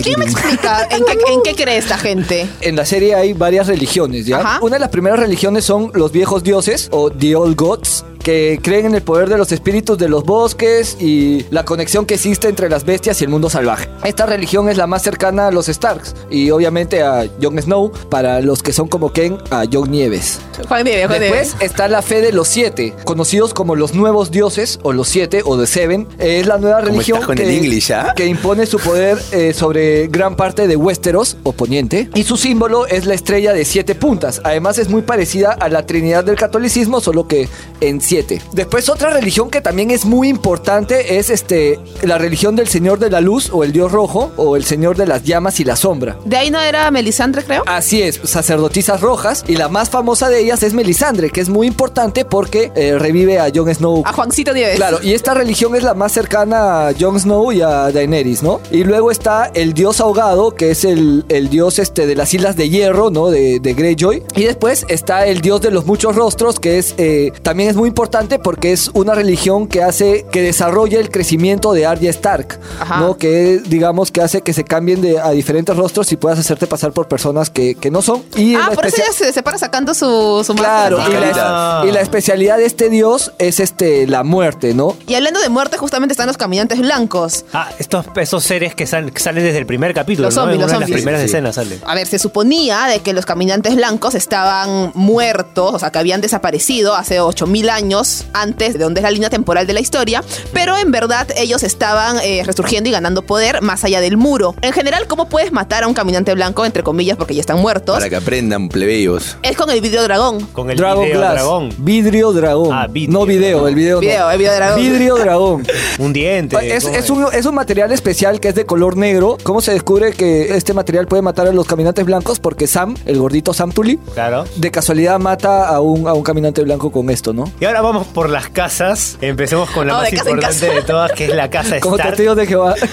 ¿quién 0.00 0.20
me 0.20 0.24
explica 0.24 0.86
en 0.92 1.02
qué, 1.42 1.56
cree 1.56 1.78
esta 1.78 1.98
gente? 1.98 2.48
En 2.60 2.76
la 2.76 2.86
serie 2.86 3.16
hay 3.16 3.32
varias 3.32 3.66
religiones, 3.66 4.26
¿ya? 4.26 4.60
Una 4.62 4.76
de 4.76 4.78
las 4.78 4.90
primeras 4.90 5.18
religiones 5.18 5.64
son 5.64 5.90
los 5.94 6.12
viejos 6.12 6.44
dioses 6.44 6.88
o 6.92 7.10
The 7.10 7.34
Old 7.34 7.56
Gods, 7.56 8.04
que 8.26 8.58
creen 8.60 8.86
en 8.86 8.94
el 8.96 9.02
poder 9.02 9.28
de 9.28 9.38
los 9.38 9.52
espíritus 9.52 9.96
de 9.98 10.08
los 10.08 10.24
bosques 10.24 10.96
y 10.98 11.46
la 11.50 11.64
conexión 11.64 12.06
que 12.06 12.14
existe 12.14 12.48
entre 12.48 12.68
las 12.68 12.84
bestias 12.84 13.20
y 13.20 13.24
el 13.24 13.30
mundo 13.30 13.48
salvaje. 13.48 13.88
Esta 14.02 14.26
religión 14.26 14.68
es 14.68 14.76
la 14.76 14.88
más 14.88 15.02
cercana 15.02 15.46
a 15.46 15.50
los 15.52 15.66
Starks 15.66 16.12
y 16.28 16.50
obviamente 16.50 17.04
a 17.04 17.28
Jon 17.40 17.56
Snow, 17.62 17.92
para 18.10 18.40
los 18.40 18.64
que 18.64 18.72
son 18.72 18.88
como 18.88 19.12
Ken, 19.12 19.38
a 19.50 19.62
Jon 19.72 19.92
Nieves. 19.92 20.40
Juan 20.66 20.84
Juan. 20.84 21.20
Después 21.20 21.54
está 21.60 21.86
la 21.86 22.02
fe 22.02 22.20
de 22.20 22.32
los 22.32 22.48
siete, 22.48 22.96
conocidos 23.04 23.54
como 23.54 23.76
los 23.76 23.94
nuevos 23.94 24.32
dioses 24.32 24.80
o 24.82 24.92
los 24.92 25.06
siete 25.06 25.42
o 25.44 25.56
The 25.56 25.68
Seven. 25.68 26.08
Eh, 26.18 26.40
Es 26.40 26.48
la 26.48 26.58
nueva 26.58 26.80
¿Cómo 26.80 26.90
religión 26.90 27.20
que, 27.32 27.44
el 27.44 27.50
English, 27.50 27.92
ah? 27.92 28.12
que 28.16 28.26
impone 28.26 28.66
su 28.66 28.80
poder 28.80 29.22
eh, 29.30 29.52
sobre 29.52 30.08
gran 30.08 30.34
parte 30.34 30.66
de 30.66 30.74
Westeros 30.74 31.36
o 31.44 31.52
Poniente. 31.52 32.10
Y 32.16 32.24
su 32.24 32.36
símbolo 32.36 32.88
es 32.88 33.06
la 33.06 33.14
estrella 33.14 33.52
de 33.52 33.64
siete 33.64 33.94
puntas. 33.94 34.40
Además 34.42 34.78
es 34.78 34.88
muy 34.88 35.02
parecida 35.02 35.52
a 35.52 35.68
la 35.68 35.86
Trinidad 35.86 36.24
del 36.24 36.34
catolicismo, 36.34 37.00
solo 37.00 37.28
que 37.28 37.48
en 37.80 38.00
siete. 38.00 38.15
Después 38.52 38.88
otra 38.88 39.10
religión 39.10 39.50
que 39.50 39.60
también 39.60 39.90
es 39.90 40.04
muy 40.04 40.28
importante 40.28 41.18
es 41.18 41.30
este 41.30 41.78
la 42.02 42.18
religión 42.18 42.56
del 42.56 42.68
Señor 42.68 42.98
de 42.98 43.10
la 43.10 43.20
Luz 43.20 43.50
o 43.52 43.64
el 43.64 43.72
Dios 43.72 43.92
Rojo 43.92 44.32
o 44.36 44.56
el 44.56 44.64
Señor 44.64 44.96
de 44.96 45.06
las 45.06 45.24
llamas 45.24 45.60
y 45.60 45.64
la 45.64 45.76
sombra. 45.76 46.16
De 46.24 46.36
ahí 46.36 46.50
no 46.50 46.60
era 46.60 46.90
Melisandre, 46.90 47.44
creo. 47.44 47.62
Así 47.66 48.02
es, 48.02 48.20
sacerdotisas 48.24 49.00
rojas 49.00 49.44
y 49.46 49.56
la 49.56 49.68
más 49.68 49.90
famosa 49.90 50.28
de 50.28 50.40
ellas 50.40 50.62
es 50.62 50.72
Melisandre, 50.72 51.30
que 51.30 51.40
es 51.40 51.48
muy 51.48 51.66
importante 51.66 52.24
porque 52.24 52.72
eh, 52.74 52.98
revive 52.98 53.38
a 53.38 53.50
Jon 53.54 53.72
Snow. 53.74 54.02
A 54.06 54.12
Juancito 54.12 54.54
Nieves. 54.54 54.76
Claro, 54.76 54.98
y 55.02 55.12
esta 55.12 55.34
religión 55.34 55.74
es 55.76 55.82
la 55.82 55.94
más 55.94 56.12
cercana 56.12 56.88
a 56.88 56.94
Jon 56.98 57.18
Snow 57.18 57.52
y 57.52 57.60
a 57.60 57.90
Daenerys, 57.92 58.42
¿no? 58.42 58.60
Y 58.70 58.84
luego 58.84 59.10
está 59.10 59.50
el 59.54 59.74
dios 59.74 60.00
ahogado, 60.00 60.52
que 60.52 60.70
es 60.70 60.84
el, 60.84 61.24
el 61.28 61.50
dios 61.50 61.78
este 61.78 62.06
de 62.06 62.14
las 62.14 62.32
Islas 62.32 62.56
de 62.56 62.68
Hierro, 62.70 63.10
¿no? 63.10 63.28
De, 63.28 63.60
de 63.60 63.74
Greyjoy. 63.74 64.22
Y 64.34 64.44
después 64.44 64.86
está 64.88 65.26
el 65.26 65.40
dios 65.40 65.60
de 65.60 65.70
los 65.70 65.86
muchos 65.86 66.14
rostros, 66.16 66.58
que 66.58 66.78
es 66.78 66.94
eh, 66.98 67.32
también 67.42 67.70
es 67.70 67.76
muy 67.76 67.88
importante 67.88 68.05
porque 68.42 68.72
es 68.72 68.90
una 68.94 69.14
religión 69.14 69.66
que 69.66 69.82
hace 69.82 70.26
que 70.30 70.42
desarrolle 70.42 70.98
el 71.00 71.10
crecimiento 71.10 71.72
de 71.72 71.86
Arya 71.86 72.10
Stark, 72.10 72.58
Ajá. 72.80 73.00
¿no? 73.00 73.16
Que 73.16 73.58
digamos 73.66 74.10
que 74.10 74.20
hace 74.22 74.42
que 74.42 74.52
se 74.52 74.64
cambien 74.64 75.00
de, 75.02 75.18
a 75.20 75.30
diferentes 75.30 75.76
rostros 75.76 76.10
y 76.12 76.16
puedas 76.16 76.38
hacerte 76.38 76.66
pasar 76.66 76.92
por 76.92 77.08
personas 77.08 77.50
que, 77.50 77.74
que 77.74 77.90
no 77.90 78.02
son. 78.02 78.22
Y 78.36 78.54
Ah, 78.54 78.68
la 78.70 78.74
por 78.74 78.86
eso 78.86 78.96
ella 79.02 79.12
se 79.12 79.32
separa 79.32 79.58
sacando 79.58 79.94
su, 79.94 80.42
su 80.44 80.54
Claro, 80.54 80.98
máscara. 80.98 81.30
y 81.30 81.34
la, 81.34 81.82
y 81.88 81.92
la 81.92 82.00
especialidad 82.00 82.58
de 82.58 82.66
este 82.66 82.88
dios 82.90 83.32
es 83.38 83.60
este 83.60 84.06
la 84.06 84.22
muerte, 84.24 84.74
¿no? 84.74 84.96
Y 85.06 85.14
hablando 85.14 85.40
de 85.40 85.48
muerte, 85.48 85.76
justamente 85.76 86.12
están 86.12 86.26
los 86.28 86.36
caminantes 86.36 86.78
blancos. 86.80 87.44
Ah, 87.52 87.68
estos, 87.78 88.06
esos 88.16 88.44
seres 88.44 88.74
que, 88.74 88.86
sal- 88.86 89.12
que 89.12 89.20
salen 89.20 89.44
desde 89.44 89.58
el 89.58 89.66
primer 89.66 89.92
capítulo, 89.94 90.28
Los 90.28 90.34
¿no? 90.36 90.42
zombies, 90.42 90.56
En 90.56 90.60
los 90.62 90.70
una 90.70 90.74
de 90.76 90.80
las 90.80 90.88
zombies. 90.88 91.02
primeras 91.02 91.20
Sí. 91.20 91.26
escenas 91.26 91.54
sale. 91.54 91.78
A 91.86 91.94
ver, 91.94 92.06
se 92.06 92.18
suponía 92.18 92.86
de 92.86 93.00
que 93.00 93.12
los 93.12 93.26
caminantes 93.26 93.74
blancos 93.74 94.14
estaban 94.14 94.92
muertos, 94.94 95.74
o 95.74 95.78
sea, 95.78 95.90
que 95.90 95.98
habían 95.98 96.20
desaparecido 96.20 96.94
hace 96.94 97.20
8000 97.20 97.70
años 97.70 97.95
antes 98.32 98.74
de 98.74 98.78
donde 98.80 99.00
es 99.00 99.02
la 99.02 99.10
línea 99.10 99.30
temporal 99.30 99.66
de 99.66 99.72
la 99.72 99.80
historia, 99.80 100.22
pero 100.52 100.76
en 100.76 100.90
verdad 100.90 101.26
ellos 101.36 101.62
estaban 101.62 102.18
eh, 102.22 102.42
resurgiendo 102.44 102.88
y 102.88 102.92
ganando 102.92 103.22
poder 103.22 103.62
más 103.62 103.84
allá 103.84 104.00
del 104.00 104.16
muro. 104.16 104.54
En 104.62 104.72
general, 104.72 105.06
¿cómo 105.06 105.28
puedes 105.28 105.52
matar 105.52 105.84
a 105.84 105.88
un 105.88 105.94
caminante 105.94 106.34
blanco, 106.34 106.64
entre 106.64 106.82
comillas, 106.82 107.16
porque 107.16 107.34
ya 107.34 107.40
están 107.40 107.58
muertos? 107.60 107.96
Para 107.96 108.08
que 108.08 108.16
aprendan, 108.16 108.68
plebeyos. 108.68 109.36
Es 109.42 109.56
con 109.56 109.70
el 109.70 109.80
vidrio 109.80 110.02
dragón. 110.02 110.40
Con 110.52 110.70
el 110.70 110.76
Dragon 110.76 111.04
video 111.04 111.18
Glass. 111.20 111.32
dragón. 111.34 111.70
Vidrio 111.78 112.32
dragón. 112.32 112.72
Ah, 112.72 112.86
vidrio. 112.86 113.18
No 113.18 113.26
video, 113.26 113.68
el 113.68 113.74
video. 113.74 114.00
no. 114.02 114.30
El 114.30 114.38
video 114.38 114.54
dragón. 114.54 114.80
Vidrio 114.80 115.14
dragón. 115.16 115.66
Un 115.98 116.12
diente. 116.12 116.56
Es, 116.76 116.84
¿cómo 116.84 116.96
es 116.96 117.10
un, 117.10 117.26
es 117.32 117.46
un 117.46 117.54
material 117.54 117.92
especial 117.92 118.40
que 118.40 118.48
es 118.48 118.54
de 118.54 118.66
color 118.66 118.96
negro. 118.96 119.38
¿Cómo 119.42 119.60
se 119.60 119.72
descubre 119.72 120.12
que 120.12 120.54
este 120.56 120.74
material 120.74 121.06
puede 121.06 121.22
matar 121.22 121.46
a 121.46 121.52
los 121.52 121.66
caminantes 121.66 122.04
blancos? 122.04 122.38
Porque 122.40 122.66
Sam, 122.66 122.94
el 123.06 123.18
gordito 123.18 123.54
Sam 123.54 123.72
Tully, 123.72 123.98
Claro. 124.14 124.44
de 124.56 124.70
casualidad 124.70 125.18
mata 125.18 125.68
a 125.68 125.80
un, 125.80 126.06
a 126.08 126.12
un 126.14 126.22
caminante 126.22 126.62
blanco 126.62 126.90
con 126.90 127.08
esto, 127.10 127.32
¿no? 127.32 127.50
Y 127.60 127.64
ahora 127.64 127.80
vamos 127.86 128.06
por 128.08 128.28
las 128.28 128.48
casas. 128.48 129.16
Empecemos 129.20 129.70
con 129.70 129.86
la 129.86 129.98
Oh, 129.98 130.00
más 130.02 130.12
importante 130.12 130.66
de 130.70 130.82
todas, 130.82 131.12
que 131.12 131.26
es 131.26 131.34
la 131.34 131.48
casa 131.50 131.80
Como 131.80 131.96
Stark. 131.96 132.10
testigos 132.14 132.36
de 132.36 132.46
Jehová. 132.46 132.74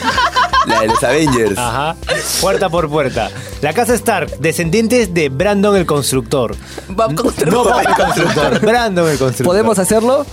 La 0.65 0.79
de 0.79 0.87
los 0.87 1.03
Avengers. 1.03 1.57
Ajá. 1.57 1.95
Puerta 2.39 2.69
por 2.69 2.87
puerta. 2.89 3.29
La 3.61 3.73
casa 3.73 3.93
Stark, 3.95 4.37
descendientes 4.39 5.13
de 5.13 5.27
Brandon 5.27 5.75
el 5.75 5.85
constructor. 5.85 6.55
Bob 6.87 7.15
Constructor. 7.15 7.47
No 7.51 7.63
Bob 7.65 7.79
el 7.81 7.93
constructor, 7.93 8.59
Brandon 8.61 9.09
el 9.09 9.17
constructor. 9.17 9.45
¿Podemos 9.45 9.77
hacerlo? 9.77 10.25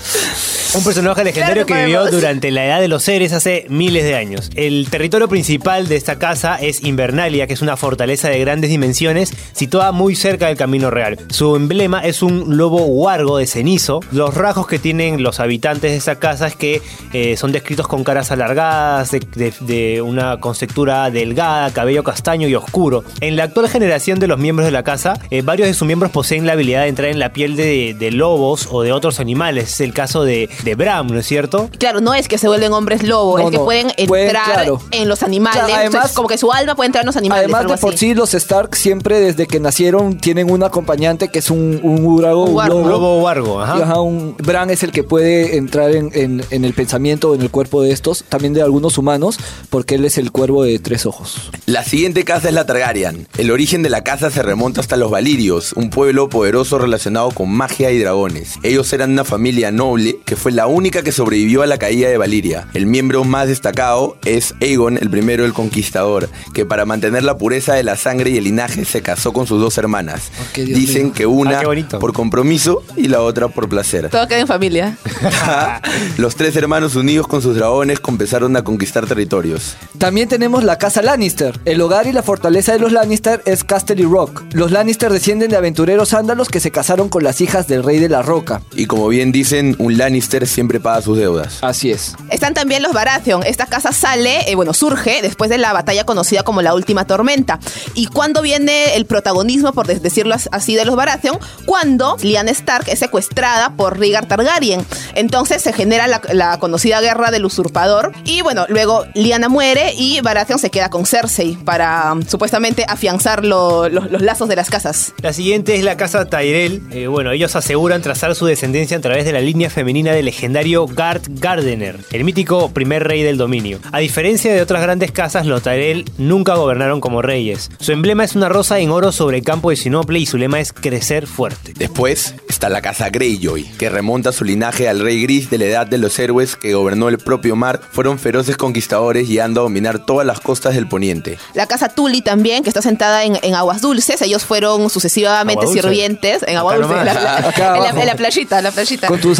Un 0.72 0.84
personaje 0.84 1.24
legendario 1.24 1.54
Claro 1.54 1.66
que 1.66 1.74
que 1.74 1.80
vivió 1.86 2.06
durante 2.12 2.50
la 2.52 2.64
edad 2.64 2.80
de 2.80 2.86
los 2.86 3.02
seres 3.02 3.32
hace 3.32 3.66
miles 3.68 4.04
de 4.04 4.14
años. 4.14 4.50
El 4.54 4.86
territorio 4.88 5.26
principal 5.28 5.88
de 5.88 5.96
esta 5.96 6.16
casa 6.20 6.56
es 6.60 6.84
Invernalia, 6.84 7.48
que 7.48 7.54
es 7.54 7.60
una 7.62 7.76
fortaleza 7.76 8.28
de 8.28 8.38
grandes 8.38 8.70
dimensiones 8.70 9.32
situada 9.52 9.90
muy 9.90 10.14
cerca 10.14 10.46
del 10.46 10.56
camino 10.56 10.88
real. 10.90 11.18
Su 11.30 11.56
emblema 11.56 12.00
es 12.06 12.22
un 12.22 12.56
lobo 12.56 12.84
huargo 12.84 13.38
de 13.38 13.48
cenizo. 13.48 13.98
Los 14.12 14.34
rasgos 14.34 14.68
que 14.68 14.78
tienen 14.78 15.24
los 15.24 15.40
habitantes 15.40 15.90
de 15.90 15.96
esta 15.96 16.20
casa 16.20 16.46
es 16.46 16.54
que 16.54 16.80
eh, 17.12 17.36
son 17.36 17.50
descritos 17.50 17.88
con 17.88 18.04
caras 18.04 18.30
alargadas, 18.30 19.10
de, 19.10 19.20
de- 19.34 19.52
de 19.60 20.02
una 20.02 20.38
conceptura 20.38 21.10
delgada, 21.10 21.72
cabello 21.72 22.04
castaño 22.04 22.46
y 22.46 22.54
oscuro. 22.54 23.02
En 23.20 23.34
la 23.34 23.42
actual 23.44 23.68
generación 23.68 24.20
de 24.20 24.28
los 24.28 24.38
miembros 24.38 24.66
de 24.66 24.72
la 24.72 24.84
casa, 24.84 25.14
eh, 25.30 25.42
varios 25.42 25.66
de 25.66 25.74
sus 25.74 25.86
miembros 25.86 26.12
poseen 26.12 26.46
la 26.46 26.52
habilidad 26.52 26.82
de 26.82 26.88
entrar 26.88 27.08
en 27.10 27.18
la 27.18 27.32
piel 27.32 27.56
de, 27.56 27.96
de 27.98 28.10
lobos 28.12 28.68
o 28.70 28.82
de 28.82 28.92
otros 28.92 29.18
animales. 29.18 29.64
Es 29.74 29.80
el 29.80 29.92
caso 29.92 30.22
de, 30.22 30.48
de 30.64 30.74
Bram, 30.74 31.08
¿no 31.08 31.18
es 31.18 31.26
cierto? 31.26 31.70
Claro, 31.78 32.00
no 32.00 32.14
es 32.14 32.28
que 32.28 32.38
se 32.38 32.48
vuelven 32.48 32.72
hombres 32.72 33.02
lobo, 33.02 33.38
No, 33.38 33.44
es 33.46 33.50
que 33.50 33.56
no. 33.58 33.64
pueden 33.64 33.86
entrar 33.88 34.06
Pueden, 34.08 34.30
claro. 34.30 34.80
en 34.90 35.08
los 35.08 35.22
animales. 35.22 35.58
Claro, 35.60 35.74
además- 35.74 35.94
Entonces, 35.94 36.16
como 36.16 36.28
que 36.28 36.38
su 36.38 36.52
alma 36.52 36.74
puede 36.74 36.86
entrar 36.86 37.02
en 37.04 37.06
los 37.06 37.16
animales. 37.16 37.44
Además 37.44 37.60
algo 37.62 37.74
de 37.74 37.80
por 37.80 37.94
así. 37.94 37.98
sí, 38.08 38.14
los 38.14 38.34
Stark 38.34 38.74
siempre 38.76 39.20
desde 39.20 39.46
que 39.46 39.60
nacieron 39.60 40.18
tienen 40.18 40.50
un 40.50 40.62
acompañante 40.62 41.28
que 41.28 41.38
es 41.38 41.50
un, 41.50 41.80
un 41.82 42.04
urago, 42.04 42.44
Un 42.44 42.50
un 42.50 42.56
wargo. 42.56 42.88
Lobo 42.88 43.22
Wargo, 43.22 43.60
ajá. 43.62 43.78
Y, 43.78 43.82
ajá, 43.82 44.00
un 44.00 44.36
Bran 44.38 44.70
es 44.70 44.82
el 44.82 44.92
que 44.92 45.02
puede 45.04 45.56
entrar 45.56 45.90
en, 45.94 46.10
en- 46.14 46.44
en 46.50 46.64
el 46.64 46.72
pensamiento 46.74 47.30
o 47.30 47.34
en 47.34 47.42
el 47.42 47.50
cuerpo 47.50 47.82
de 47.82 47.92
estos, 47.92 48.24
también 48.28 48.52
de 48.54 48.62
algunos 48.62 48.98
humanos, 48.98 49.38
porque 49.70 49.94
él 49.96 50.04
es 50.04 50.18
el 50.18 50.30
cuervo 50.32 50.62
de 50.64 50.78
tres 50.78 51.06
ojos. 51.06 51.50
La 51.66 51.84
siguiente 51.84 52.24
casa 52.24 52.48
es 52.48 52.54
la 52.54 52.66
Targaryen. 52.66 53.26
El 53.38 53.50
origen 53.50 53.82
de 53.82 53.90
la 53.90 54.02
casa 54.04 54.30
se 54.30 54.42
remonta 54.42 54.80
hasta 54.80 54.96
los 54.96 55.10
Valirios, 55.10 55.72
un 55.74 55.90
pueblo 55.90 56.28
poderoso 56.28 56.78
relacionado 56.78 57.30
con 57.30 57.50
magia 57.50 57.90
y 57.90 57.98
dragones. 57.98 58.54
Ellos 58.62 58.92
eran 58.92 59.12
una 59.12 59.24
familia 59.24 59.70
noble 59.70 60.18
que 60.24 60.36
fue 60.36 60.49
la 60.52 60.66
única 60.66 61.02
que 61.02 61.12
sobrevivió 61.12 61.62
a 61.62 61.66
la 61.66 61.78
caída 61.78 62.08
de 62.08 62.18
Valiria. 62.18 62.66
El 62.74 62.86
miembro 62.86 63.24
más 63.24 63.48
destacado 63.48 64.16
es 64.24 64.54
Aegon, 64.60 64.96
el 64.98 65.10
primero 65.10 65.44
el 65.44 65.52
conquistador, 65.52 66.28
que 66.54 66.64
para 66.66 66.84
mantener 66.84 67.22
la 67.24 67.36
pureza 67.38 67.74
de 67.74 67.82
la 67.82 67.96
sangre 67.96 68.30
y 68.30 68.36
el 68.38 68.44
linaje 68.44 68.84
se 68.84 69.02
casó 69.02 69.32
con 69.32 69.46
sus 69.46 69.60
dos 69.60 69.76
hermanas. 69.78 70.30
Dios 70.54 70.68
Dicen 70.68 71.04
mío. 71.04 71.12
que 71.14 71.26
una 71.26 71.60
Ah, 71.60 71.98
por 71.98 72.12
compromiso 72.12 72.82
y 72.96 73.08
la 73.08 73.20
otra 73.20 73.48
por 73.48 73.68
placer. 73.68 74.08
Todo 74.08 74.26
queda 74.28 74.38
en 74.40 74.46
familia. 74.46 74.96
Los 76.16 76.36
tres 76.36 76.54
hermanos 76.56 76.96
unidos 76.96 77.26
con 77.26 77.42
sus 77.42 77.56
dragones 77.56 78.00
comenzaron 78.00 78.56
a 78.56 78.62
conquistar 78.64 79.06
territorios. 79.06 79.76
También 79.98 80.28
tenemos 80.28 80.64
la 80.64 80.78
casa 80.78 81.02
Lannister. 81.02 81.58
El 81.64 81.80
hogar 81.80 82.06
y 82.06 82.12
la 82.12 82.22
fortaleza 82.22 82.72
de 82.72 82.78
los 82.78 82.92
Lannister 82.92 83.42
es 83.46 83.64
Casterly 83.64 84.04
Rock. 84.04 84.42
Los 84.52 84.70
Lannister 84.70 85.12
descienden 85.12 85.50
de 85.50 85.56
aventureros 85.56 86.14
ándalos 86.14 86.48
que 86.48 86.60
se 86.60 86.70
casaron 86.70 87.08
con 87.08 87.22
las 87.24 87.40
hijas 87.40 87.66
del 87.68 87.82
rey 87.82 87.98
de 87.98 88.08
la 88.08 88.22
roca. 88.22 88.62
Y 88.74 88.86
como 88.86 89.08
bien 89.08 89.32
dicen, 89.32 89.76
un 89.78 89.98
Lannister 89.98 90.39
siempre 90.46 90.80
paga 90.80 91.02
sus 91.02 91.18
deudas. 91.18 91.58
Así 91.62 91.90
es. 91.90 92.14
Están 92.30 92.54
también 92.54 92.82
los 92.82 92.92
Baratheon. 92.92 93.42
Esta 93.44 93.66
casa 93.66 93.92
sale, 93.92 94.50
eh, 94.50 94.54
bueno, 94.54 94.72
surge 94.74 95.20
después 95.22 95.50
de 95.50 95.58
la 95.58 95.72
batalla 95.72 96.04
conocida 96.04 96.42
como 96.42 96.62
la 96.62 96.74
Última 96.74 97.04
Tormenta. 97.06 97.58
¿Y 97.94 98.06
cuándo 98.06 98.42
viene 98.42 98.94
el 98.96 99.06
protagonismo, 99.06 99.72
por 99.72 99.86
decirlo 99.86 100.34
as- 100.34 100.48
así, 100.52 100.74
de 100.74 100.84
los 100.84 100.96
Baratheon? 100.96 101.38
Cuando 101.66 102.16
Lyanna 102.22 102.50
Stark 102.52 102.88
es 102.88 102.98
secuestrada 102.98 103.70
por 103.76 103.98
Rhaegar 103.98 104.26
Targaryen. 104.26 104.84
Entonces 105.14 105.62
se 105.62 105.72
genera 105.72 106.06
la, 106.08 106.20
la 106.32 106.58
conocida 106.58 107.00
guerra 107.00 107.30
del 107.30 107.44
usurpador. 107.44 108.12
Y 108.24 108.42
bueno, 108.42 108.66
luego 108.68 109.04
Lyanna 109.14 109.48
muere 109.48 109.92
y 109.96 110.20
Baratheon 110.20 110.58
se 110.58 110.70
queda 110.70 110.90
con 110.90 111.06
Cersei 111.06 111.56
para 111.64 112.12
um, 112.12 112.22
supuestamente 112.22 112.84
afianzar 112.88 113.44
lo- 113.44 113.88
lo- 113.88 114.02
los 114.06 114.22
lazos 114.22 114.48
de 114.48 114.56
las 114.56 114.70
casas. 114.70 115.12
La 115.22 115.32
siguiente 115.32 115.76
es 115.76 115.84
la 115.84 115.96
casa 115.96 116.24
Tyrell. 116.26 116.82
Eh, 116.92 117.06
bueno, 117.06 117.32
ellos 117.32 117.54
aseguran 117.56 118.02
trazar 118.02 118.34
su 118.34 118.46
descendencia 118.46 118.96
a 118.96 119.00
través 119.00 119.24
de 119.24 119.32
la 119.32 119.40
línea 119.40 119.70
femenina 119.70 120.12
del 120.12 120.28
legendario 120.30 120.86
Gard 120.86 121.22
Gardener, 121.28 121.98
el 122.12 122.22
mítico 122.22 122.70
primer 122.70 123.02
rey 123.02 123.24
del 123.24 123.36
dominio. 123.36 123.80
A 123.90 123.98
diferencia 123.98 124.54
de 124.54 124.62
otras 124.62 124.80
grandes 124.80 125.10
casas, 125.10 125.44
los 125.44 125.62
Tyrell 125.62 126.04
nunca 126.18 126.54
gobernaron 126.54 127.00
como 127.00 127.20
reyes. 127.20 127.68
Su 127.80 127.90
emblema 127.90 128.22
es 128.22 128.36
una 128.36 128.48
rosa 128.48 128.78
en 128.78 128.90
oro 128.90 129.10
sobre 129.10 129.38
el 129.38 129.44
campo 129.44 129.70
de 129.70 129.76
Sinople 129.76 130.20
y 130.20 130.26
su 130.26 130.38
lema 130.38 130.60
es 130.60 130.72
crecer 130.72 131.26
fuerte. 131.26 131.74
Después 131.76 132.36
está 132.48 132.68
la 132.68 132.80
casa 132.80 133.10
Greyjoy, 133.10 133.64
que 133.76 133.90
remonta 133.90 134.30
su 134.30 134.44
linaje 134.44 134.88
al 134.88 135.00
rey 135.00 135.20
gris 135.20 135.50
de 135.50 135.58
la 135.58 135.64
edad 135.64 135.86
de 135.88 135.98
los 135.98 136.16
héroes 136.20 136.54
que 136.54 136.74
gobernó 136.74 137.08
el 137.08 137.18
propio 137.18 137.56
mar. 137.56 137.80
Fueron 137.90 138.20
feroces 138.20 138.56
conquistadores 138.56 139.26
llegando 139.26 139.62
a 139.62 139.64
dominar 139.64 140.06
todas 140.06 140.24
las 140.24 140.38
costas 140.38 140.76
del 140.76 140.86
poniente. 140.86 141.38
La 141.54 141.66
casa 141.66 141.88
Tully 141.88 142.22
también, 142.22 142.62
que 142.62 142.70
está 142.70 142.82
sentada 142.82 143.24
en, 143.24 143.36
en 143.42 143.56
aguas 143.56 143.80
dulces. 143.80 144.22
Ellos 144.22 144.44
fueron 144.44 144.90
sucesivamente 144.90 145.66
sirvientes 145.66 146.44
en 146.46 146.56
agua 146.56 146.74
Acá 146.74 146.86
dulce, 146.86 147.00
en 147.00 148.06
la, 148.06 148.12
en 148.12 148.16
playita, 148.16 148.62
la 148.62 148.70
playita. 148.70 149.08
Con 149.08 149.20
tu 149.20 149.34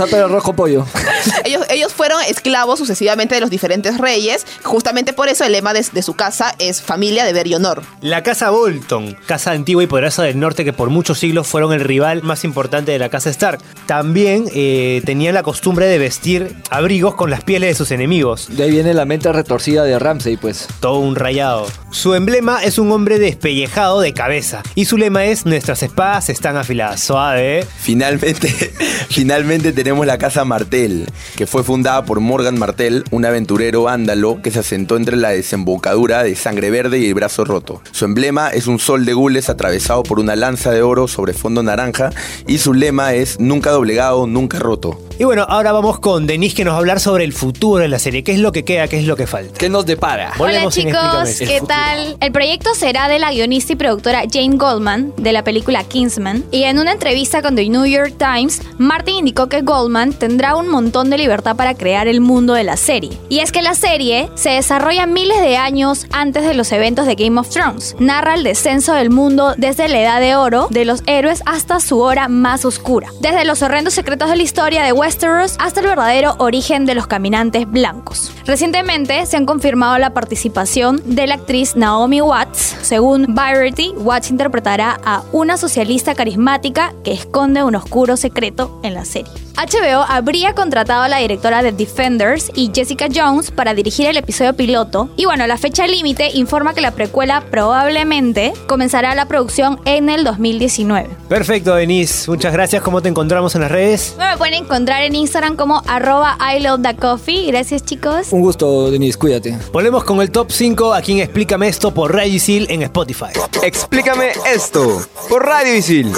Ellos, 1.45 1.65
ellos 1.71 1.93
fueron 1.93 2.21
esclavos 2.23 2.79
sucesivamente 2.79 3.35
de 3.35 3.41
los 3.41 3.51
diferentes 3.51 3.99
reyes. 3.99 4.47
Justamente 4.63 5.13
por 5.13 5.29
eso 5.29 5.45
el 5.45 5.53
lema 5.53 5.73
de, 5.73 5.85
de 5.93 6.03
su 6.03 6.15
casa 6.15 6.55
es 6.59 6.83
familia, 6.83 7.25
deber 7.25 7.47
y 7.47 7.55
honor. 7.55 7.83
La 8.01 8.23
casa 8.23 8.51
Bolton, 8.51 9.17
casa 9.27 9.53
antigua 9.53 9.83
y 9.83 9.87
poderosa 9.87 10.23
del 10.23 10.39
norte 10.39 10.65
que 10.65 10.73
por 10.73 10.91
muchos 10.91 11.19
siglos 11.19 11.47
fueron 11.47 11.73
el 11.73 11.81
rival 11.81 12.23
más 12.23 12.45
importante 12.45 12.93
de 12.93 12.99
la 12.99 13.09
casa 13.09 13.31
Stark. 13.31 13.61
También 13.87 14.45
eh, 14.55 15.03
tenían 15.05 15.35
la 15.35 15.43
costumbre 15.43 15.87
de 15.87 15.99
vestir 15.99 16.57
abrigos 16.71 17.15
con 17.15 17.31
las 17.31 17.43
pieles 17.43 17.71
de 17.71 17.75
sus 17.75 17.91
enemigos. 17.91 18.49
De 18.51 18.65
ahí 18.65 18.71
viene 18.71 18.95
la 18.95 19.05
mente 19.05 19.33
retorcida 19.33 19.85
de 19.85 19.99
Ramsey, 19.99 20.37
pues. 20.37 20.69
Todo 20.81 20.99
un 21.01 21.17
rayado. 21.17 21.67
Su 21.91 22.15
emblema 22.15 22.63
es 22.63 22.79
un 22.79 22.91
hombre 22.93 23.19
despellejado 23.19 24.01
de 24.01 24.13
cabeza. 24.13 24.63
Y 24.75 24.85
su 24.85 24.97
lema 24.97 25.25
es: 25.25 25.47
Nuestras 25.47 25.83
espadas 25.83 26.29
están 26.29 26.57
afiladas. 26.57 27.01
Suave, 27.01 27.61
¿eh? 27.61 27.67
Finalmente, 27.79 28.49
finalmente 29.09 29.73
tenemos 29.73 30.07
la 30.07 30.19
casa 30.19 30.45
Martel, 30.61 31.07
que 31.37 31.47
fue 31.47 31.65
fundada 31.65 32.05
por 32.05 32.21
Morgan 32.21 32.59
Martel, 32.59 33.05
un 33.11 33.25
aventurero 33.25 33.89
ándalo 33.89 34.43
que 34.43 34.51
se 34.51 34.59
asentó 34.59 34.99
entre 34.99 35.17
la 35.17 35.31
desembocadura 35.31 36.23
de 36.23 36.37
Sangre 36.37 36.71
Verde 36.71 36.99
y 36.99 37.07
el 37.07 37.15
Brazo 37.15 37.47
Roto. 37.47 37.81
Su 37.93 38.05
emblema 38.05 38.51
es 38.51 38.67
un 38.67 38.79
sol 38.79 39.07
de 39.07 39.15
gules 39.15 39.49
atravesado 39.49 40.03
por 40.03 40.21
una 40.21 40.37
lanza 40.37 40.71
de 40.71 40.83
oro 40.83 41.09
sobre 41.09 41.33
fondo 41.33 41.63
naranja 41.63 42.11
y 42.47 42.59
su 42.59 42.75
lema 42.75 43.15
es 43.15 43.41
nunca 43.41 43.71
doblegado, 43.71 44.27
nunca 44.27 44.59
roto. 44.59 45.01
Y 45.19 45.25
bueno, 45.25 45.45
ahora 45.49 45.73
vamos 45.73 45.99
con 45.99 46.27
Denise 46.27 46.57
que 46.57 46.65
nos 46.65 46.73
va 46.73 46.77
a 46.77 46.81
hablar 46.81 47.01
sobre 47.01 47.25
el 47.25 47.33
futuro 47.33 47.83
de 47.83 47.89
la 47.89 47.99
serie. 47.99 48.23
¿Qué 48.23 48.33
es 48.33 48.39
lo 48.39 48.53
que 48.53 48.65
queda? 48.65 48.89
¿Qué 48.89 48.99
es 48.99 49.07
lo 49.07 49.17
que 49.17 49.27
falta? 49.27 49.59
¿Qué 49.59 49.69
nos 49.69 49.85
depara? 49.85 50.33
Hola 50.39 50.65
Volvemos 50.65 50.75
chicos. 50.75 51.39
¿qué 51.39 51.61
tal? 51.67 52.17
El 52.21 52.33
proyecto 52.33 52.75
será 52.75 53.09
de 53.09 53.19
la 53.19 53.31
guionista 53.31 53.75
y 53.75 53.77
productora 53.77 54.23
Jane 54.31 54.57
Goldman 54.57 55.13
de 55.17 55.33
la 55.33 55.45
película 55.45 55.85
Kingsman 55.85 56.45
y 56.51 56.65
en 56.65 56.79
una 56.79 56.93
entrevista 56.93 57.43
con 57.43 57.55
The 57.55 57.69
New 57.69 57.85
York 57.85 58.15
Times, 58.19 58.63
Martin 58.79 59.17
indicó 59.17 59.49
que 59.49 59.61
Goldman 59.61 60.15
tendrá 60.15 60.50
un 60.57 60.69
montón 60.69 61.11
de 61.11 61.19
libertad 61.19 61.57
para 61.57 61.75
crear 61.75 62.09
el 62.09 62.21
mundo 62.21 62.55
de 62.55 62.65
la 62.65 62.77
serie. 62.77 63.19
Y 63.29 63.41
es 63.41 63.53
que 63.53 63.63
la 63.63 63.75
serie 63.75 64.31
se 64.35 64.51
desarrolla 64.51 65.07
miles 65.07 65.41
de 65.41 65.57
años 65.57 66.07
antes 66.13 66.45
de 66.45 66.55
los 66.55 66.73
eventos 66.73 67.07
de 67.07 67.15
Game 67.15 67.39
of 67.41 67.49
Thrones. 67.51 67.97
Narra 67.99 68.35
el 68.35 68.45
descenso 68.45 68.95
del 68.95 69.11
mundo 69.11 69.55
desde 69.57 69.89
la 69.89 70.01
edad 70.01 70.21
de 70.21 70.37
oro 70.37 70.69
de 70.71 70.85
los 70.85 71.03
héroes 71.07 71.43
hasta 71.47 71.81
su 71.81 72.01
hora 72.01 72.29
más 72.29 72.65
oscura. 72.65 73.09
Desde 73.21 73.45
los 73.45 73.63
horrendos 73.63 73.95
secretos 73.95 74.31
de 74.31 74.37
la 74.37 74.43
historia 74.43 74.83
de 74.83 74.93
Westeros 74.93 75.57
hasta 75.59 75.81
el 75.81 75.87
verdadero 75.87 76.35
origen 76.39 76.87
de 76.87 76.95
los 76.95 77.07
caminantes 77.07 77.71
blancos. 77.71 78.33
Recientemente 78.47 79.27
se 79.27 79.37
han 79.37 79.47
confirmado 79.47 79.99
la 79.99 80.15
participación 80.15 81.03
de 81.05 81.27
la 81.27 81.35
actriz 81.35 81.77
Naomi 81.77 82.21
Watts. 82.21 82.77
Según 82.83 83.27
Variety, 83.35 83.93
Watts 83.97 84.31
interpretará 84.31 85.01
a 85.05 85.23
una 85.33 85.57
socialista 85.57 86.15
carismática 86.15 86.93
que 87.05 87.13
esconde 87.13 87.63
un 87.63 87.75
oscuro 87.75 88.17
secreto 88.17 88.81
en 88.83 88.95
la 88.95 89.05
serie. 89.05 89.33
HBO 89.57 90.05
habría 90.09 90.40
contratado 90.49 91.03
a 91.03 91.09
la 91.09 91.19
directora 91.19 91.63
de 91.63 91.73
Defenders 91.73 92.51
y 92.55 92.71
Jessica 92.75 93.09
Jones 93.15 93.51
para 93.51 93.75
dirigir 93.75 94.07
el 94.07 94.17
episodio 94.17 94.55
piloto. 94.55 95.11
Y 95.17 95.27
bueno, 95.27 95.47
la 95.47 95.59
fecha 95.59 95.87
límite 95.87 96.31
informa 96.35 96.75
que 96.75 96.81
la 96.81 96.93
precuela 96.93 97.45
probablemente 97.51 98.53
comenzará 98.67 99.15
la 99.15 99.27
producción 99.27 99.81
en 99.85 100.09
el 100.09 100.25
2019. 100.25 101.09
Perfecto, 101.29 101.75
Denise. 101.75 102.29
Muchas 102.31 102.53
gracias. 102.53 102.83
¿Cómo 102.83 103.03
te 103.03 103.09
encontramos 103.09 103.55
en 103.55 103.61
las 103.61 103.71
redes? 103.71 104.17
Me 104.19 104.37
pueden 104.39 104.55
encontrar 104.55 105.03
en 105.03 105.15
Instagram 105.15 105.57
como 105.57 105.83
arroba 105.87 106.37
I 106.41 106.61
love 106.61 106.81
the 106.83 106.97
coffee. 106.97 107.47
Gracias 107.47 107.85
chicos. 107.85 108.29
Un 108.33 108.41
gusto, 108.41 108.91
Denise, 108.91 109.19
cuídate. 109.19 109.57
Volvemos 109.73 110.05
con 110.05 110.21
el 110.21 110.31
top 110.31 110.51
5 110.51 110.95
aquí 110.95 111.13
en 111.13 111.21
Explícame 111.21 111.69
esto 111.69 111.93
por 111.93 112.15
Radio 112.15 112.35
Isil 112.35 112.67
en 112.71 112.83
Spotify. 112.83 113.33
Explícame 113.63 114.33
esto 114.53 115.07
por 115.29 115.45
Radio 115.45 115.75
Isil. 115.75 116.13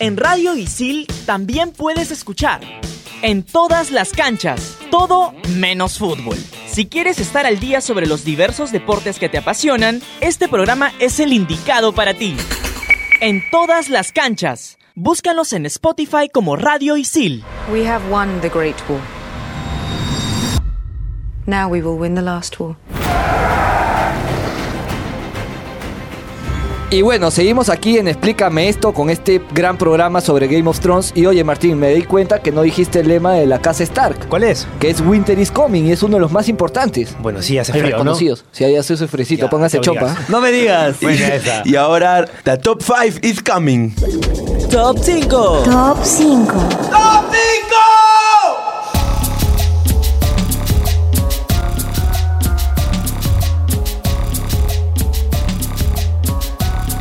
En 0.00 0.16
Radio 0.16 0.56
Isil 0.56 1.06
también 1.26 1.72
puedes 1.72 2.10
escuchar 2.10 2.62
en 3.20 3.42
todas 3.42 3.90
las 3.90 4.12
canchas, 4.12 4.78
todo 4.90 5.34
menos 5.56 5.98
fútbol. 5.98 6.38
Si 6.66 6.86
quieres 6.86 7.18
estar 7.18 7.44
al 7.44 7.60
día 7.60 7.82
sobre 7.82 8.06
los 8.06 8.24
diversos 8.24 8.72
deportes 8.72 9.18
que 9.18 9.28
te 9.28 9.36
apasionan, 9.36 10.00
este 10.22 10.48
programa 10.48 10.90
es 11.00 11.20
el 11.20 11.34
indicado 11.34 11.92
para 11.92 12.14
ti. 12.14 12.34
En 13.20 13.42
todas 13.50 13.90
las 13.90 14.10
canchas, 14.10 14.78
Búscanos 14.94 15.52
en 15.52 15.66
Spotify 15.66 16.28
como 16.32 16.56
Radio 16.56 16.96
Isil. 16.96 17.44
We 17.72 17.86
have 17.86 18.02
won 18.10 18.40
the 18.40 18.48
Great 18.48 18.76
War. 18.88 19.00
Now 21.46 21.68
we 21.68 21.80
will 21.80 21.98
win 21.98 22.14
the 22.14 22.22
last 22.22 22.58
war. 22.58 22.76
Y 26.92 27.02
bueno, 27.02 27.30
seguimos 27.30 27.68
aquí 27.68 27.98
en 27.98 28.08
Explícame 28.08 28.68
esto 28.68 28.92
con 28.92 29.10
este 29.10 29.40
gran 29.52 29.78
programa 29.78 30.20
sobre 30.20 30.48
Game 30.48 30.68
of 30.68 30.80
Thrones. 30.80 31.12
Y 31.14 31.24
oye, 31.26 31.44
Martín, 31.44 31.78
me 31.78 31.90
di 31.94 32.02
cuenta 32.02 32.40
que 32.40 32.50
no 32.50 32.62
dijiste 32.62 32.98
el 32.98 33.06
lema 33.08 33.34
de 33.34 33.46
la 33.46 33.60
casa 33.60 33.84
Stark. 33.84 34.28
¿Cuál 34.28 34.42
es? 34.42 34.66
Que 34.80 34.90
es 34.90 35.00
Winter 35.00 35.38
is 35.38 35.52
Coming 35.52 35.84
y 35.86 35.92
es 35.92 36.02
uno 36.02 36.16
de 36.16 36.20
los 36.20 36.32
más 36.32 36.48
importantes. 36.48 37.14
Bueno, 37.20 37.42
sí, 37.42 37.58
hace 37.58 37.70
frío, 37.70 37.84
¿no? 37.84 37.88
reconocidos. 37.90 38.44
Si 38.50 38.64
hay 38.64 38.74
hace 38.74 38.94
ese 38.94 39.06
fresito, 39.06 39.44
Ya, 39.46 39.50
póngase 39.50 39.76
no 39.76 39.84
chopa. 39.84 40.08
digas. 40.08 40.28
No 40.30 40.40
me 40.40 40.50
digas. 40.50 40.96
Buena 41.00 41.34
esa. 41.34 41.62
Y 41.64 41.76
ahora, 41.76 42.24
the 42.42 42.56
top 42.58 42.82
5 42.82 43.20
is 43.22 43.40
coming. 43.40 43.94
Top 44.68 44.98
5. 44.98 45.62
Top 45.64 45.98
5. 46.02 46.52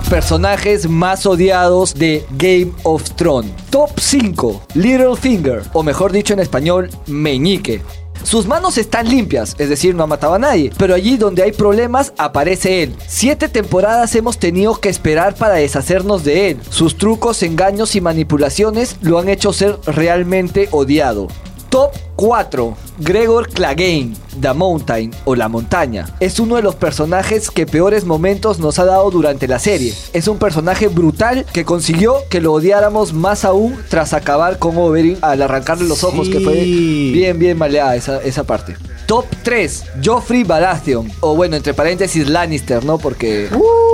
Personajes 0.10 0.89
más 0.89 1.28
odiados 1.28 1.94
de 1.94 2.25
Game 2.32 2.72
of 2.82 3.12
Thrones. 3.12 3.51
Top 3.70 3.92
5. 4.00 4.63
Littlefinger, 4.74 5.62
o 5.72 5.84
mejor 5.84 6.12
dicho 6.12 6.34
en 6.34 6.39
español, 6.39 6.89
Meñique. 7.06 7.84
Sus 8.24 8.48
manos 8.48 8.80
están 8.80 9.08
limpias, 9.08 9.56
es 9.60 9.70
decir, 9.70 9.94
no 9.94 10.01
ha 10.01 10.08
matado 10.08 10.34
a 10.34 10.39
nadie, 10.39 10.72
pero 10.80 10.96
allí 10.96 11.16
donde 11.16 11.44
hay 11.44 11.51
problemas 11.51 12.12
aparece 12.18 12.82
él. 12.82 12.96
Siete 13.06 13.50
temporadas 13.50 14.16
hemos 14.16 14.39
tenido 14.39 14.75
que 14.78 14.89
esperar 14.89 15.36
para 15.36 15.54
deshacernos 15.54 16.24
de 16.24 16.50
él. 16.50 16.60
Sus 16.72 16.98
trucos, 16.98 17.44
engaños 17.44 17.96
y 17.96 18.01
manipulaciones 18.01 18.98
lo 19.01 19.20
han 19.20 19.30
hecho 19.30 19.54
ser 19.54 19.78
realmente 19.86 20.70
odiado. 20.72 21.28
Top 21.70 21.94
4. 22.16 22.76
Gregor 22.98 23.48
Clegane, 23.48 24.14
The 24.42 24.54
Mountain 24.54 25.12
o 25.26 25.36
La 25.36 25.48
Montaña. 25.48 26.08
Es 26.20 26.40
uno 26.40 26.56
de 26.56 26.64
los 26.64 26.74
personajes 26.74 27.52
que 27.52 27.68
peores 27.68 28.06
momentos 28.06 28.58
nos 28.60 28.80
ha 28.80 28.86
dado 28.86 29.12
durante 29.12 29.48
la 29.48 29.60
serie. 29.60 29.94
Es 30.14 30.28
un 30.28 30.40
personaje 30.40 30.88
brutal 30.88 31.46
que 31.54 31.66
consiguió 31.66 32.16
que 32.30 32.42
lo 32.42 32.54
odiáramos 32.54 33.14
más 33.14 33.46
aún 33.46 33.78
tras 33.88 34.14
acabar 34.14 34.58
con 34.58 34.78
Oberyn 34.78 35.20
al 35.22 35.44
arrancarle 35.44 35.88
los 35.88 36.04
ojos, 36.04 36.28
que 36.30 36.40
fue 36.40 36.64
bien, 36.64 37.38
bien 37.38 37.58
maleada 37.58 37.96
esa, 37.96 38.22
esa 38.24 38.44
parte. 38.44 38.76
Top 39.10 39.25
3. 39.42 39.86
Joffrey 40.06 40.44
Baratheon. 40.44 41.12
O 41.22 41.36
bueno, 41.36 41.56
entre 41.56 41.74
paréntesis 41.74 42.30
Lannister, 42.30 42.86
¿no? 42.86 43.00
Porque... 43.00 43.50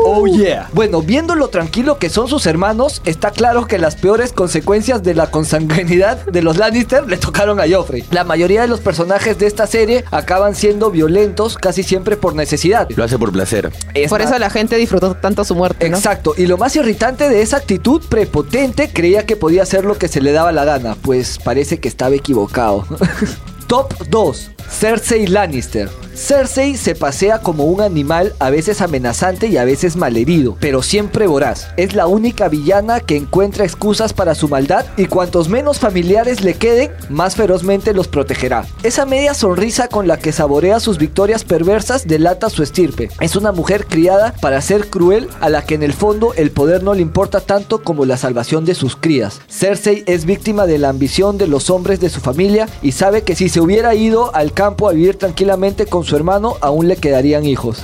Oh 0.07 0.27
yeah. 0.27 0.69
Bueno, 0.74 1.01
viendo 1.01 1.36
lo 1.36 1.48
tranquilo 1.48 1.98
que 1.98 2.10
son 2.10 2.27
sus 2.27 2.45
hermanos, 2.45 3.01
está 3.05 3.31
claro 3.31 3.65
que 3.65 3.77
las 3.77 3.95
peores 3.95 4.34
consecuencias 4.34 5.03
de 5.03 5.13
la 5.13 5.31
consanguinidad 5.31 6.25
de 6.25 6.41
los 6.41 6.57
Lannister 6.57 7.07
le 7.07 7.15
tocaron 7.15 7.62
a 7.62 7.63
Joffrey. 7.65 8.03
La 8.12 8.25
mayoría 8.25 8.63
de 8.63 8.67
los 8.67 8.81
personajes 8.81 9.39
de 9.39 9.48
esta 9.48 9.67
serie 9.67 10.03
acaban 10.12 10.53
siendo 10.53 10.91
violentos 10.91 11.55
casi 11.55 11.84
siempre 11.84 12.17
por 12.17 12.36
necesidad. 12.36 12.89
Lo 12.93 13.05
hace 13.05 13.17
por 13.17 13.31
placer. 13.31 13.72
Es 13.93 14.10
Por 14.10 14.19
más- 14.19 14.29
eso 14.31 14.38
la 14.38 14.50
gente 14.50 14.75
disfrutó 14.75 15.15
tanto 15.15 15.45
su 15.45 15.55
muerte, 15.55 15.89
¿no? 15.89 15.95
Exacto, 15.95 16.34
y 16.38 16.45
lo 16.45 16.57
más 16.57 16.75
irritante 16.75 17.29
de 17.29 17.41
esa 17.41 17.55
actitud 17.55 18.01
prepotente 18.10 18.89
creía 18.91 19.25
que 19.25 19.38
podía 19.38 19.63
hacer 19.63 19.86
lo 19.86 19.98
que 19.98 20.10
se 20.10 20.19
le 20.19 20.34
daba 20.34 20.51
la 20.51 20.65
gana, 20.65 20.98
pues 21.01 21.39
parece 21.41 21.79
que 21.79 21.88
estaba 21.88 22.13
equivocado. 22.15 22.86
Top 23.67 23.93
2. 24.10 24.51
Cersei 24.69 25.27
Lannister. 25.27 25.89
Cersei 26.15 26.77
se 26.77 26.95
pasea 26.95 27.39
como 27.39 27.65
un 27.65 27.81
animal 27.81 28.34
a 28.39 28.50
veces 28.50 28.81
amenazante 28.81 29.48
y 29.48 29.57
a 29.57 29.65
veces 29.65 29.98
malherido, 29.98 30.55
pero 30.62 30.81
siempre 30.81 31.27
voraz. 31.27 31.67
Es 31.75 31.93
la 31.93 32.07
única 32.07 32.48
villana 32.48 33.01
que 33.01 33.17
encuentra 33.17 33.65
excusas 33.65 34.13
para 34.13 34.34
su 34.34 34.48
maldad 34.48 34.86
y 34.95 35.07
cuantos 35.07 35.50
menos 35.50 35.79
familiares 35.79 36.41
le 36.41 36.53
queden, 36.53 36.91
más 37.10 37.36
ferozmente 37.36 37.93
los 37.93 38.07
protegerá. 38.07 38.65
Esa 38.84 39.05
media 39.05 39.34
sonrisa 39.34 39.89
con 39.89 40.07
la 40.07 40.17
que 40.17 40.31
saborea 40.31 40.79
sus 40.79 40.98
victorias 40.98 41.43
perversas 41.43 42.07
delata 42.07 42.50
su 42.50 42.63
estirpe. 42.63 43.10
Es 43.19 43.36
una 43.36 43.51
mujer 43.51 43.86
criada 43.86 44.34
para 44.39 44.62
ser 44.62 44.89
cruel 44.89 45.27
a 45.41 45.50
la 45.50 45.65
que 45.65 45.75
en 45.75 45.84
el 45.84 45.93
fondo 45.93 46.34
el 46.36 46.51
poder 46.51 46.81
no 46.81 46.93
le 46.93 47.01
importa 47.01 47.41
tanto 47.41 47.84
como 47.84 48.05
la 48.05 48.15
salvación 48.15 48.63
de 48.63 48.75
sus 48.75 48.95
crías. 48.95 49.41
Cersei 49.50 50.05
es 50.07 50.24
víctima 50.24 50.65
de 50.65 50.77
la 50.77 50.89
ambición 50.89 51.38
de 51.38 51.48
los 51.48 51.69
hombres 51.69 52.00
de 52.00 52.10
su 52.10 52.22
familia 52.22 52.69
y 52.81 52.93
sabe 52.93 53.24
que 53.24 53.36
si 53.36 53.50
se 53.50 53.60
hubiera 53.60 53.95
ido 53.95 54.34
al 54.34 54.53
campo 54.55 54.89
a 54.89 54.93
vivir 54.93 55.19
tranquilamente 55.19 55.85
con 55.85 56.03
su 56.03 56.15
hermano, 56.15 56.57
aún 56.62 56.88
le 56.88 56.95
quedarían 56.95 57.45
hijos. 57.45 57.83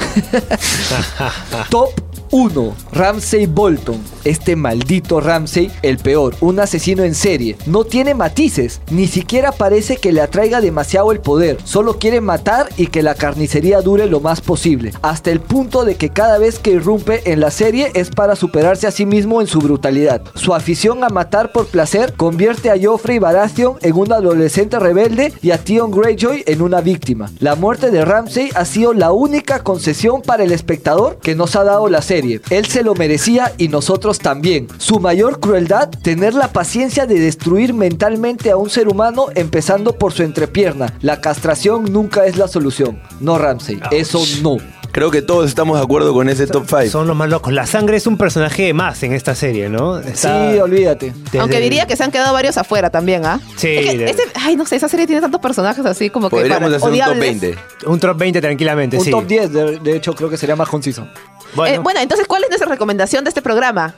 Top 1.69 1.91
1. 2.31 2.75
Ramsey 2.93 3.45
Bolton. 3.45 3.99
Este 4.23 4.55
maldito 4.55 5.19
Ramsey, 5.19 5.69
el 5.81 5.97
peor, 5.97 6.35
un 6.39 6.59
asesino 6.59 7.03
en 7.03 7.13
serie. 7.13 7.57
No 7.65 7.83
tiene 7.83 8.13
matices, 8.13 8.79
ni 8.89 9.07
siquiera 9.07 9.51
parece 9.51 9.97
que 9.97 10.13
le 10.13 10.21
atraiga 10.21 10.61
demasiado 10.61 11.11
el 11.11 11.19
poder. 11.19 11.57
Solo 11.65 11.99
quiere 11.99 12.21
matar 12.21 12.69
y 12.77 12.87
que 12.87 13.03
la 13.03 13.15
carnicería 13.15 13.81
dure 13.81 14.05
lo 14.05 14.21
más 14.21 14.39
posible. 14.39 14.93
Hasta 15.01 15.31
el 15.31 15.41
punto 15.41 15.83
de 15.83 15.95
que 15.95 16.09
cada 16.09 16.37
vez 16.37 16.59
que 16.59 16.71
irrumpe 16.71 17.31
en 17.31 17.41
la 17.41 17.51
serie 17.51 17.91
es 17.95 18.09
para 18.11 18.37
superarse 18.37 18.87
a 18.87 18.91
sí 18.91 19.05
mismo 19.05 19.41
en 19.41 19.47
su 19.47 19.59
brutalidad. 19.59 20.21
Su 20.35 20.53
afición 20.53 21.03
a 21.03 21.09
matar 21.09 21.51
por 21.51 21.65
placer 21.67 22.13
convierte 22.15 22.69
a 22.69 22.77
Joffrey 22.81 23.19
Baratheon 23.19 23.77
en 23.81 23.97
un 23.97 24.13
adolescente 24.13 24.79
rebelde 24.79 25.33
y 25.41 25.51
a 25.51 25.57
Theon 25.57 25.91
Greyjoy 25.91 26.43
en 26.45 26.61
una 26.61 26.79
víctima. 26.79 27.29
La 27.39 27.55
muerte 27.55 27.91
de 27.91 28.05
Ramsey 28.05 28.51
ha 28.55 28.63
sido 28.63 28.93
la 28.93 29.11
única 29.11 29.63
concesión 29.63 30.21
para 30.21 30.43
el 30.43 30.53
espectador 30.53 31.17
que 31.17 31.35
nos 31.35 31.57
ha 31.57 31.63
dado 31.63 31.89
la 31.89 32.01
serie. 32.01 32.20
Él 32.49 32.65
se 32.65 32.83
lo 32.83 32.93
merecía 32.95 33.53
y 33.57 33.67
nosotros 33.67 34.19
también. 34.19 34.67
Su 34.77 34.99
mayor 34.99 35.39
crueldad, 35.39 35.89
tener 35.89 36.33
la 36.33 36.49
paciencia 36.53 37.05
de 37.05 37.19
destruir 37.19 37.73
mentalmente 37.73 38.51
a 38.51 38.57
un 38.57 38.69
ser 38.69 38.87
humano 38.87 39.27
empezando 39.35 39.97
por 39.97 40.13
su 40.13 40.23
entrepierna. 40.23 40.93
La 41.01 41.21
castración 41.21 41.91
nunca 41.91 42.25
es 42.25 42.37
la 42.37 42.47
solución. 42.47 43.01
No 43.19 43.37
Ramsey, 43.37 43.79
eso 43.91 44.21
no. 44.41 44.57
Creo 44.93 45.09
que 45.09 45.21
todos 45.21 45.47
estamos 45.47 45.77
de 45.77 45.83
acuerdo 45.85 46.13
con 46.13 46.27
ese 46.27 46.47
top 46.47 46.65
5. 46.67 46.87
Son 46.89 47.07
los 47.07 47.15
más 47.15 47.29
locos. 47.29 47.53
La 47.53 47.65
sangre 47.65 47.95
es 47.95 48.07
un 48.07 48.17
personaje 48.17 48.73
más 48.73 49.01
en 49.03 49.13
esta 49.13 49.35
serie, 49.35 49.69
¿no? 49.69 49.97
Está 49.99 50.51
Sí, 50.51 50.59
olvídate. 50.59 51.13
desde- 51.23 51.39
Aunque 51.39 51.61
diría 51.61 51.87
que 51.87 51.95
se 51.95 52.03
han 52.03 52.11
quedado 52.11 52.33
varios 52.33 52.57
afuera 52.57 52.89
también, 52.89 53.25
¿ah? 53.25 53.39
Sí, 53.55 53.69
Es 53.69 53.85
que 53.89 53.97
de- 53.97 54.09
ese- 54.11 54.23
ay, 54.35 54.57
no 54.57 54.65
sé, 54.65 54.75
esa 54.75 54.89
serie 54.89 55.07
tiene 55.07 55.21
tantos 55.21 55.39
personajes 55.39 55.85
así 55.85 56.09
como 56.09 56.29
que 56.29 56.35
Podríamos 56.35 56.63
para- 56.63 56.75
hacer 56.75 56.89
un 56.89 56.97
top 56.99 57.07
odiables. 57.07 57.39
20. 57.41 57.57
Un 57.85 57.99
top 58.01 58.17
20 58.17 58.41
tranquilamente, 58.41 58.97
Un 58.97 59.05
sí. 59.05 59.11
top 59.11 59.25
10, 59.27 59.53
de, 59.53 59.79
de 59.79 59.95
hecho, 59.95 60.13
creo 60.13 60.29
que 60.29 60.35
sería 60.35 60.57
más 60.57 60.67
conciso. 60.67 61.07
Bueno, 61.55 61.75
Eh, 61.75 61.79
bueno, 61.79 61.99
entonces, 61.99 62.27
¿cuál 62.27 62.43
es 62.43 62.49
nuestra 62.49 62.69
recomendación 62.69 63.23
de 63.23 63.29
este 63.29 63.41
programa? 63.41 63.95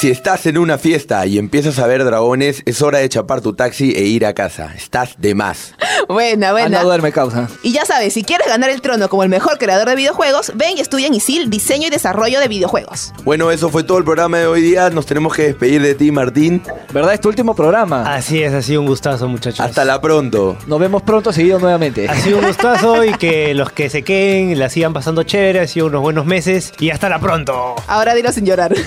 Si 0.00 0.10
estás 0.10 0.44
en 0.44 0.58
una 0.58 0.76
fiesta 0.76 1.24
y 1.24 1.38
empiezas 1.38 1.78
a 1.78 1.86
ver 1.86 2.04
dragones, 2.04 2.62
es 2.66 2.82
hora 2.82 2.98
de 2.98 3.08
chapar 3.08 3.40
tu 3.40 3.54
taxi 3.54 3.92
e 3.96 4.02
ir 4.02 4.26
a 4.26 4.34
casa. 4.34 4.72
Estás 4.76 5.14
de 5.18 5.34
más. 5.34 5.74
Buena, 6.08 6.52
buena. 6.52 6.66
Anda, 6.66 6.82
duerme, 6.82 7.12
causa. 7.12 7.48
Y 7.62 7.72
ya 7.72 7.84
sabes, 7.84 8.14
si 8.14 8.22
quieres 8.22 8.46
ganar 8.46 8.70
el 8.70 8.80
trono 8.80 9.08
como 9.08 9.22
el 9.22 9.28
mejor 9.28 9.58
creador 9.58 9.88
de 9.88 9.96
videojuegos, 9.96 10.52
ven 10.54 10.76
y 10.78 10.80
estudia 10.80 11.06
en 11.06 11.14
ISIL 11.14 11.50
Diseño 11.50 11.88
y 11.88 11.90
Desarrollo 11.90 12.40
de 12.40 12.48
Videojuegos. 12.48 13.12
Bueno, 13.24 13.50
eso 13.50 13.70
fue 13.70 13.82
todo 13.84 13.98
el 13.98 14.04
programa 14.04 14.38
de 14.38 14.46
hoy 14.46 14.60
día. 14.62 14.90
Nos 14.90 15.06
tenemos 15.06 15.34
que 15.34 15.42
despedir 15.42 15.82
de 15.82 15.94
ti, 15.94 16.10
Martín. 16.10 16.62
¿Verdad? 16.92 17.14
Es 17.14 17.20
tu 17.20 17.28
último 17.28 17.54
programa. 17.54 18.14
así 18.14 18.42
es, 18.42 18.52
ha 18.52 18.62
sido 18.62 18.80
un 18.80 18.86
gustazo, 18.86 19.28
muchachos. 19.28 19.60
Hasta 19.60 19.84
la 19.84 20.00
pronto. 20.00 20.56
Nos 20.66 20.78
vemos 20.78 21.02
pronto 21.02 21.32
seguido 21.32 21.58
nuevamente. 21.58 22.08
Ha 22.08 22.16
sido 22.16 22.38
un 22.38 22.46
gustazo 22.48 23.04
y 23.04 23.14
que 23.14 23.54
los 23.54 23.70
que 23.72 23.90
se 23.90 24.02
queden 24.02 24.58
la 24.58 24.68
sigan 24.68 24.92
pasando 24.92 25.22
chévere. 25.22 25.60
Ha 25.60 25.66
sido 25.66 25.86
unos 25.86 26.02
buenos 26.02 26.26
meses 26.26 26.72
y 26.78 26.90
hasta 26.90 27.08
la 27.08 27.18
pronto. 27.18 27.74
Ahora 27.86 28.14
dilo 28.14 28.32
sin 28.32 28.44
llorar. 28.44 28.74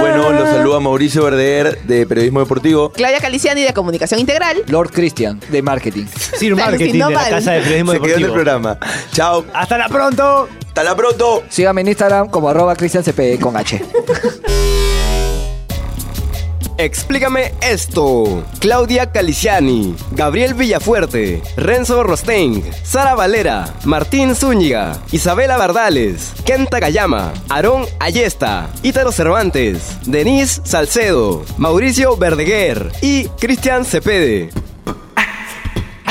Bueno, 0.00 0.32
los 0.32 0.48
saluda 0.50 0.80
Mauricio 0.80 1.24
Verdeer 1.24 1.80
de 1.84 2.06
Periodismo 2.06 2.40
Deportivo. 2.40 2.90
Claudia 2.90 3.20
Caliciani 3.20 3.62
de 3.62 3.72
Comunicación 3.72 4.20
Integral. 4.20 4.58
Lord 4.66 4.90
De 5.50 5.62
marketing. 5.62 6.06
Sir 6.38 6.54
Marketing 6.56 6.92
de 6.92 6.98
la. 6.98 7.28
Casa 7.30 7.52
de 7.52 7.60
Periodismo 7.60 7.92
Se 7.92 7.98
quedó 8.00 8.06
en 8.06 8.12
el 8.14 8.20
Deportivo. 8.22 8.34
programa. 8.34 8.78
Chao. 9.12 9.44
Hasta 9.54 9.78
la 9.78 9.88
pronto. 9.88 10.48
Hasta 10.68 10.84
la 10.84 10.96
pronto. 10.96 11.42
Sígame 11.48 11.80
en 11.82 11.88
Instagram 11.88 12.28
como 12.28 12.48
arroba 12.48 12.74
cristiancp 12.76 13.40
con 13.40 13.56
H. 13.56 13.80
Explícame 16.76 17.52
esto. 17.62 18.42
Claudia 18.58 19.12
Caliciani, 19.12 19.94
Gabriel 20.10 20.54
Villafuerte, 20.54 21.40
Renzo 21.56 22.02
Rostein, 22.02 22.64
Sara 22.82 23.14
Valera, 23.14 23.72
Martín 23.84 24.34
Zúñiga, 24.34 24.98
Isabela 25.12 25.56
Bardales, 25.56 26.32
Kenta 26.44 26.80
Gayama, 26.80 27.32
Aarón 27.48 27.86
Ayesta, 28.00 28.68
Ítaro 28.82 29.12
Cervantes, 29.12 29.98
Denise 30.04 30.62
Salcedo, 30.64 31.44
Mauricio 31.58 32.16
Verdeguer 32.16 32.90
y 33.00 33.26
Cristian 33.38 33.84
Cepede. 33.84 34.50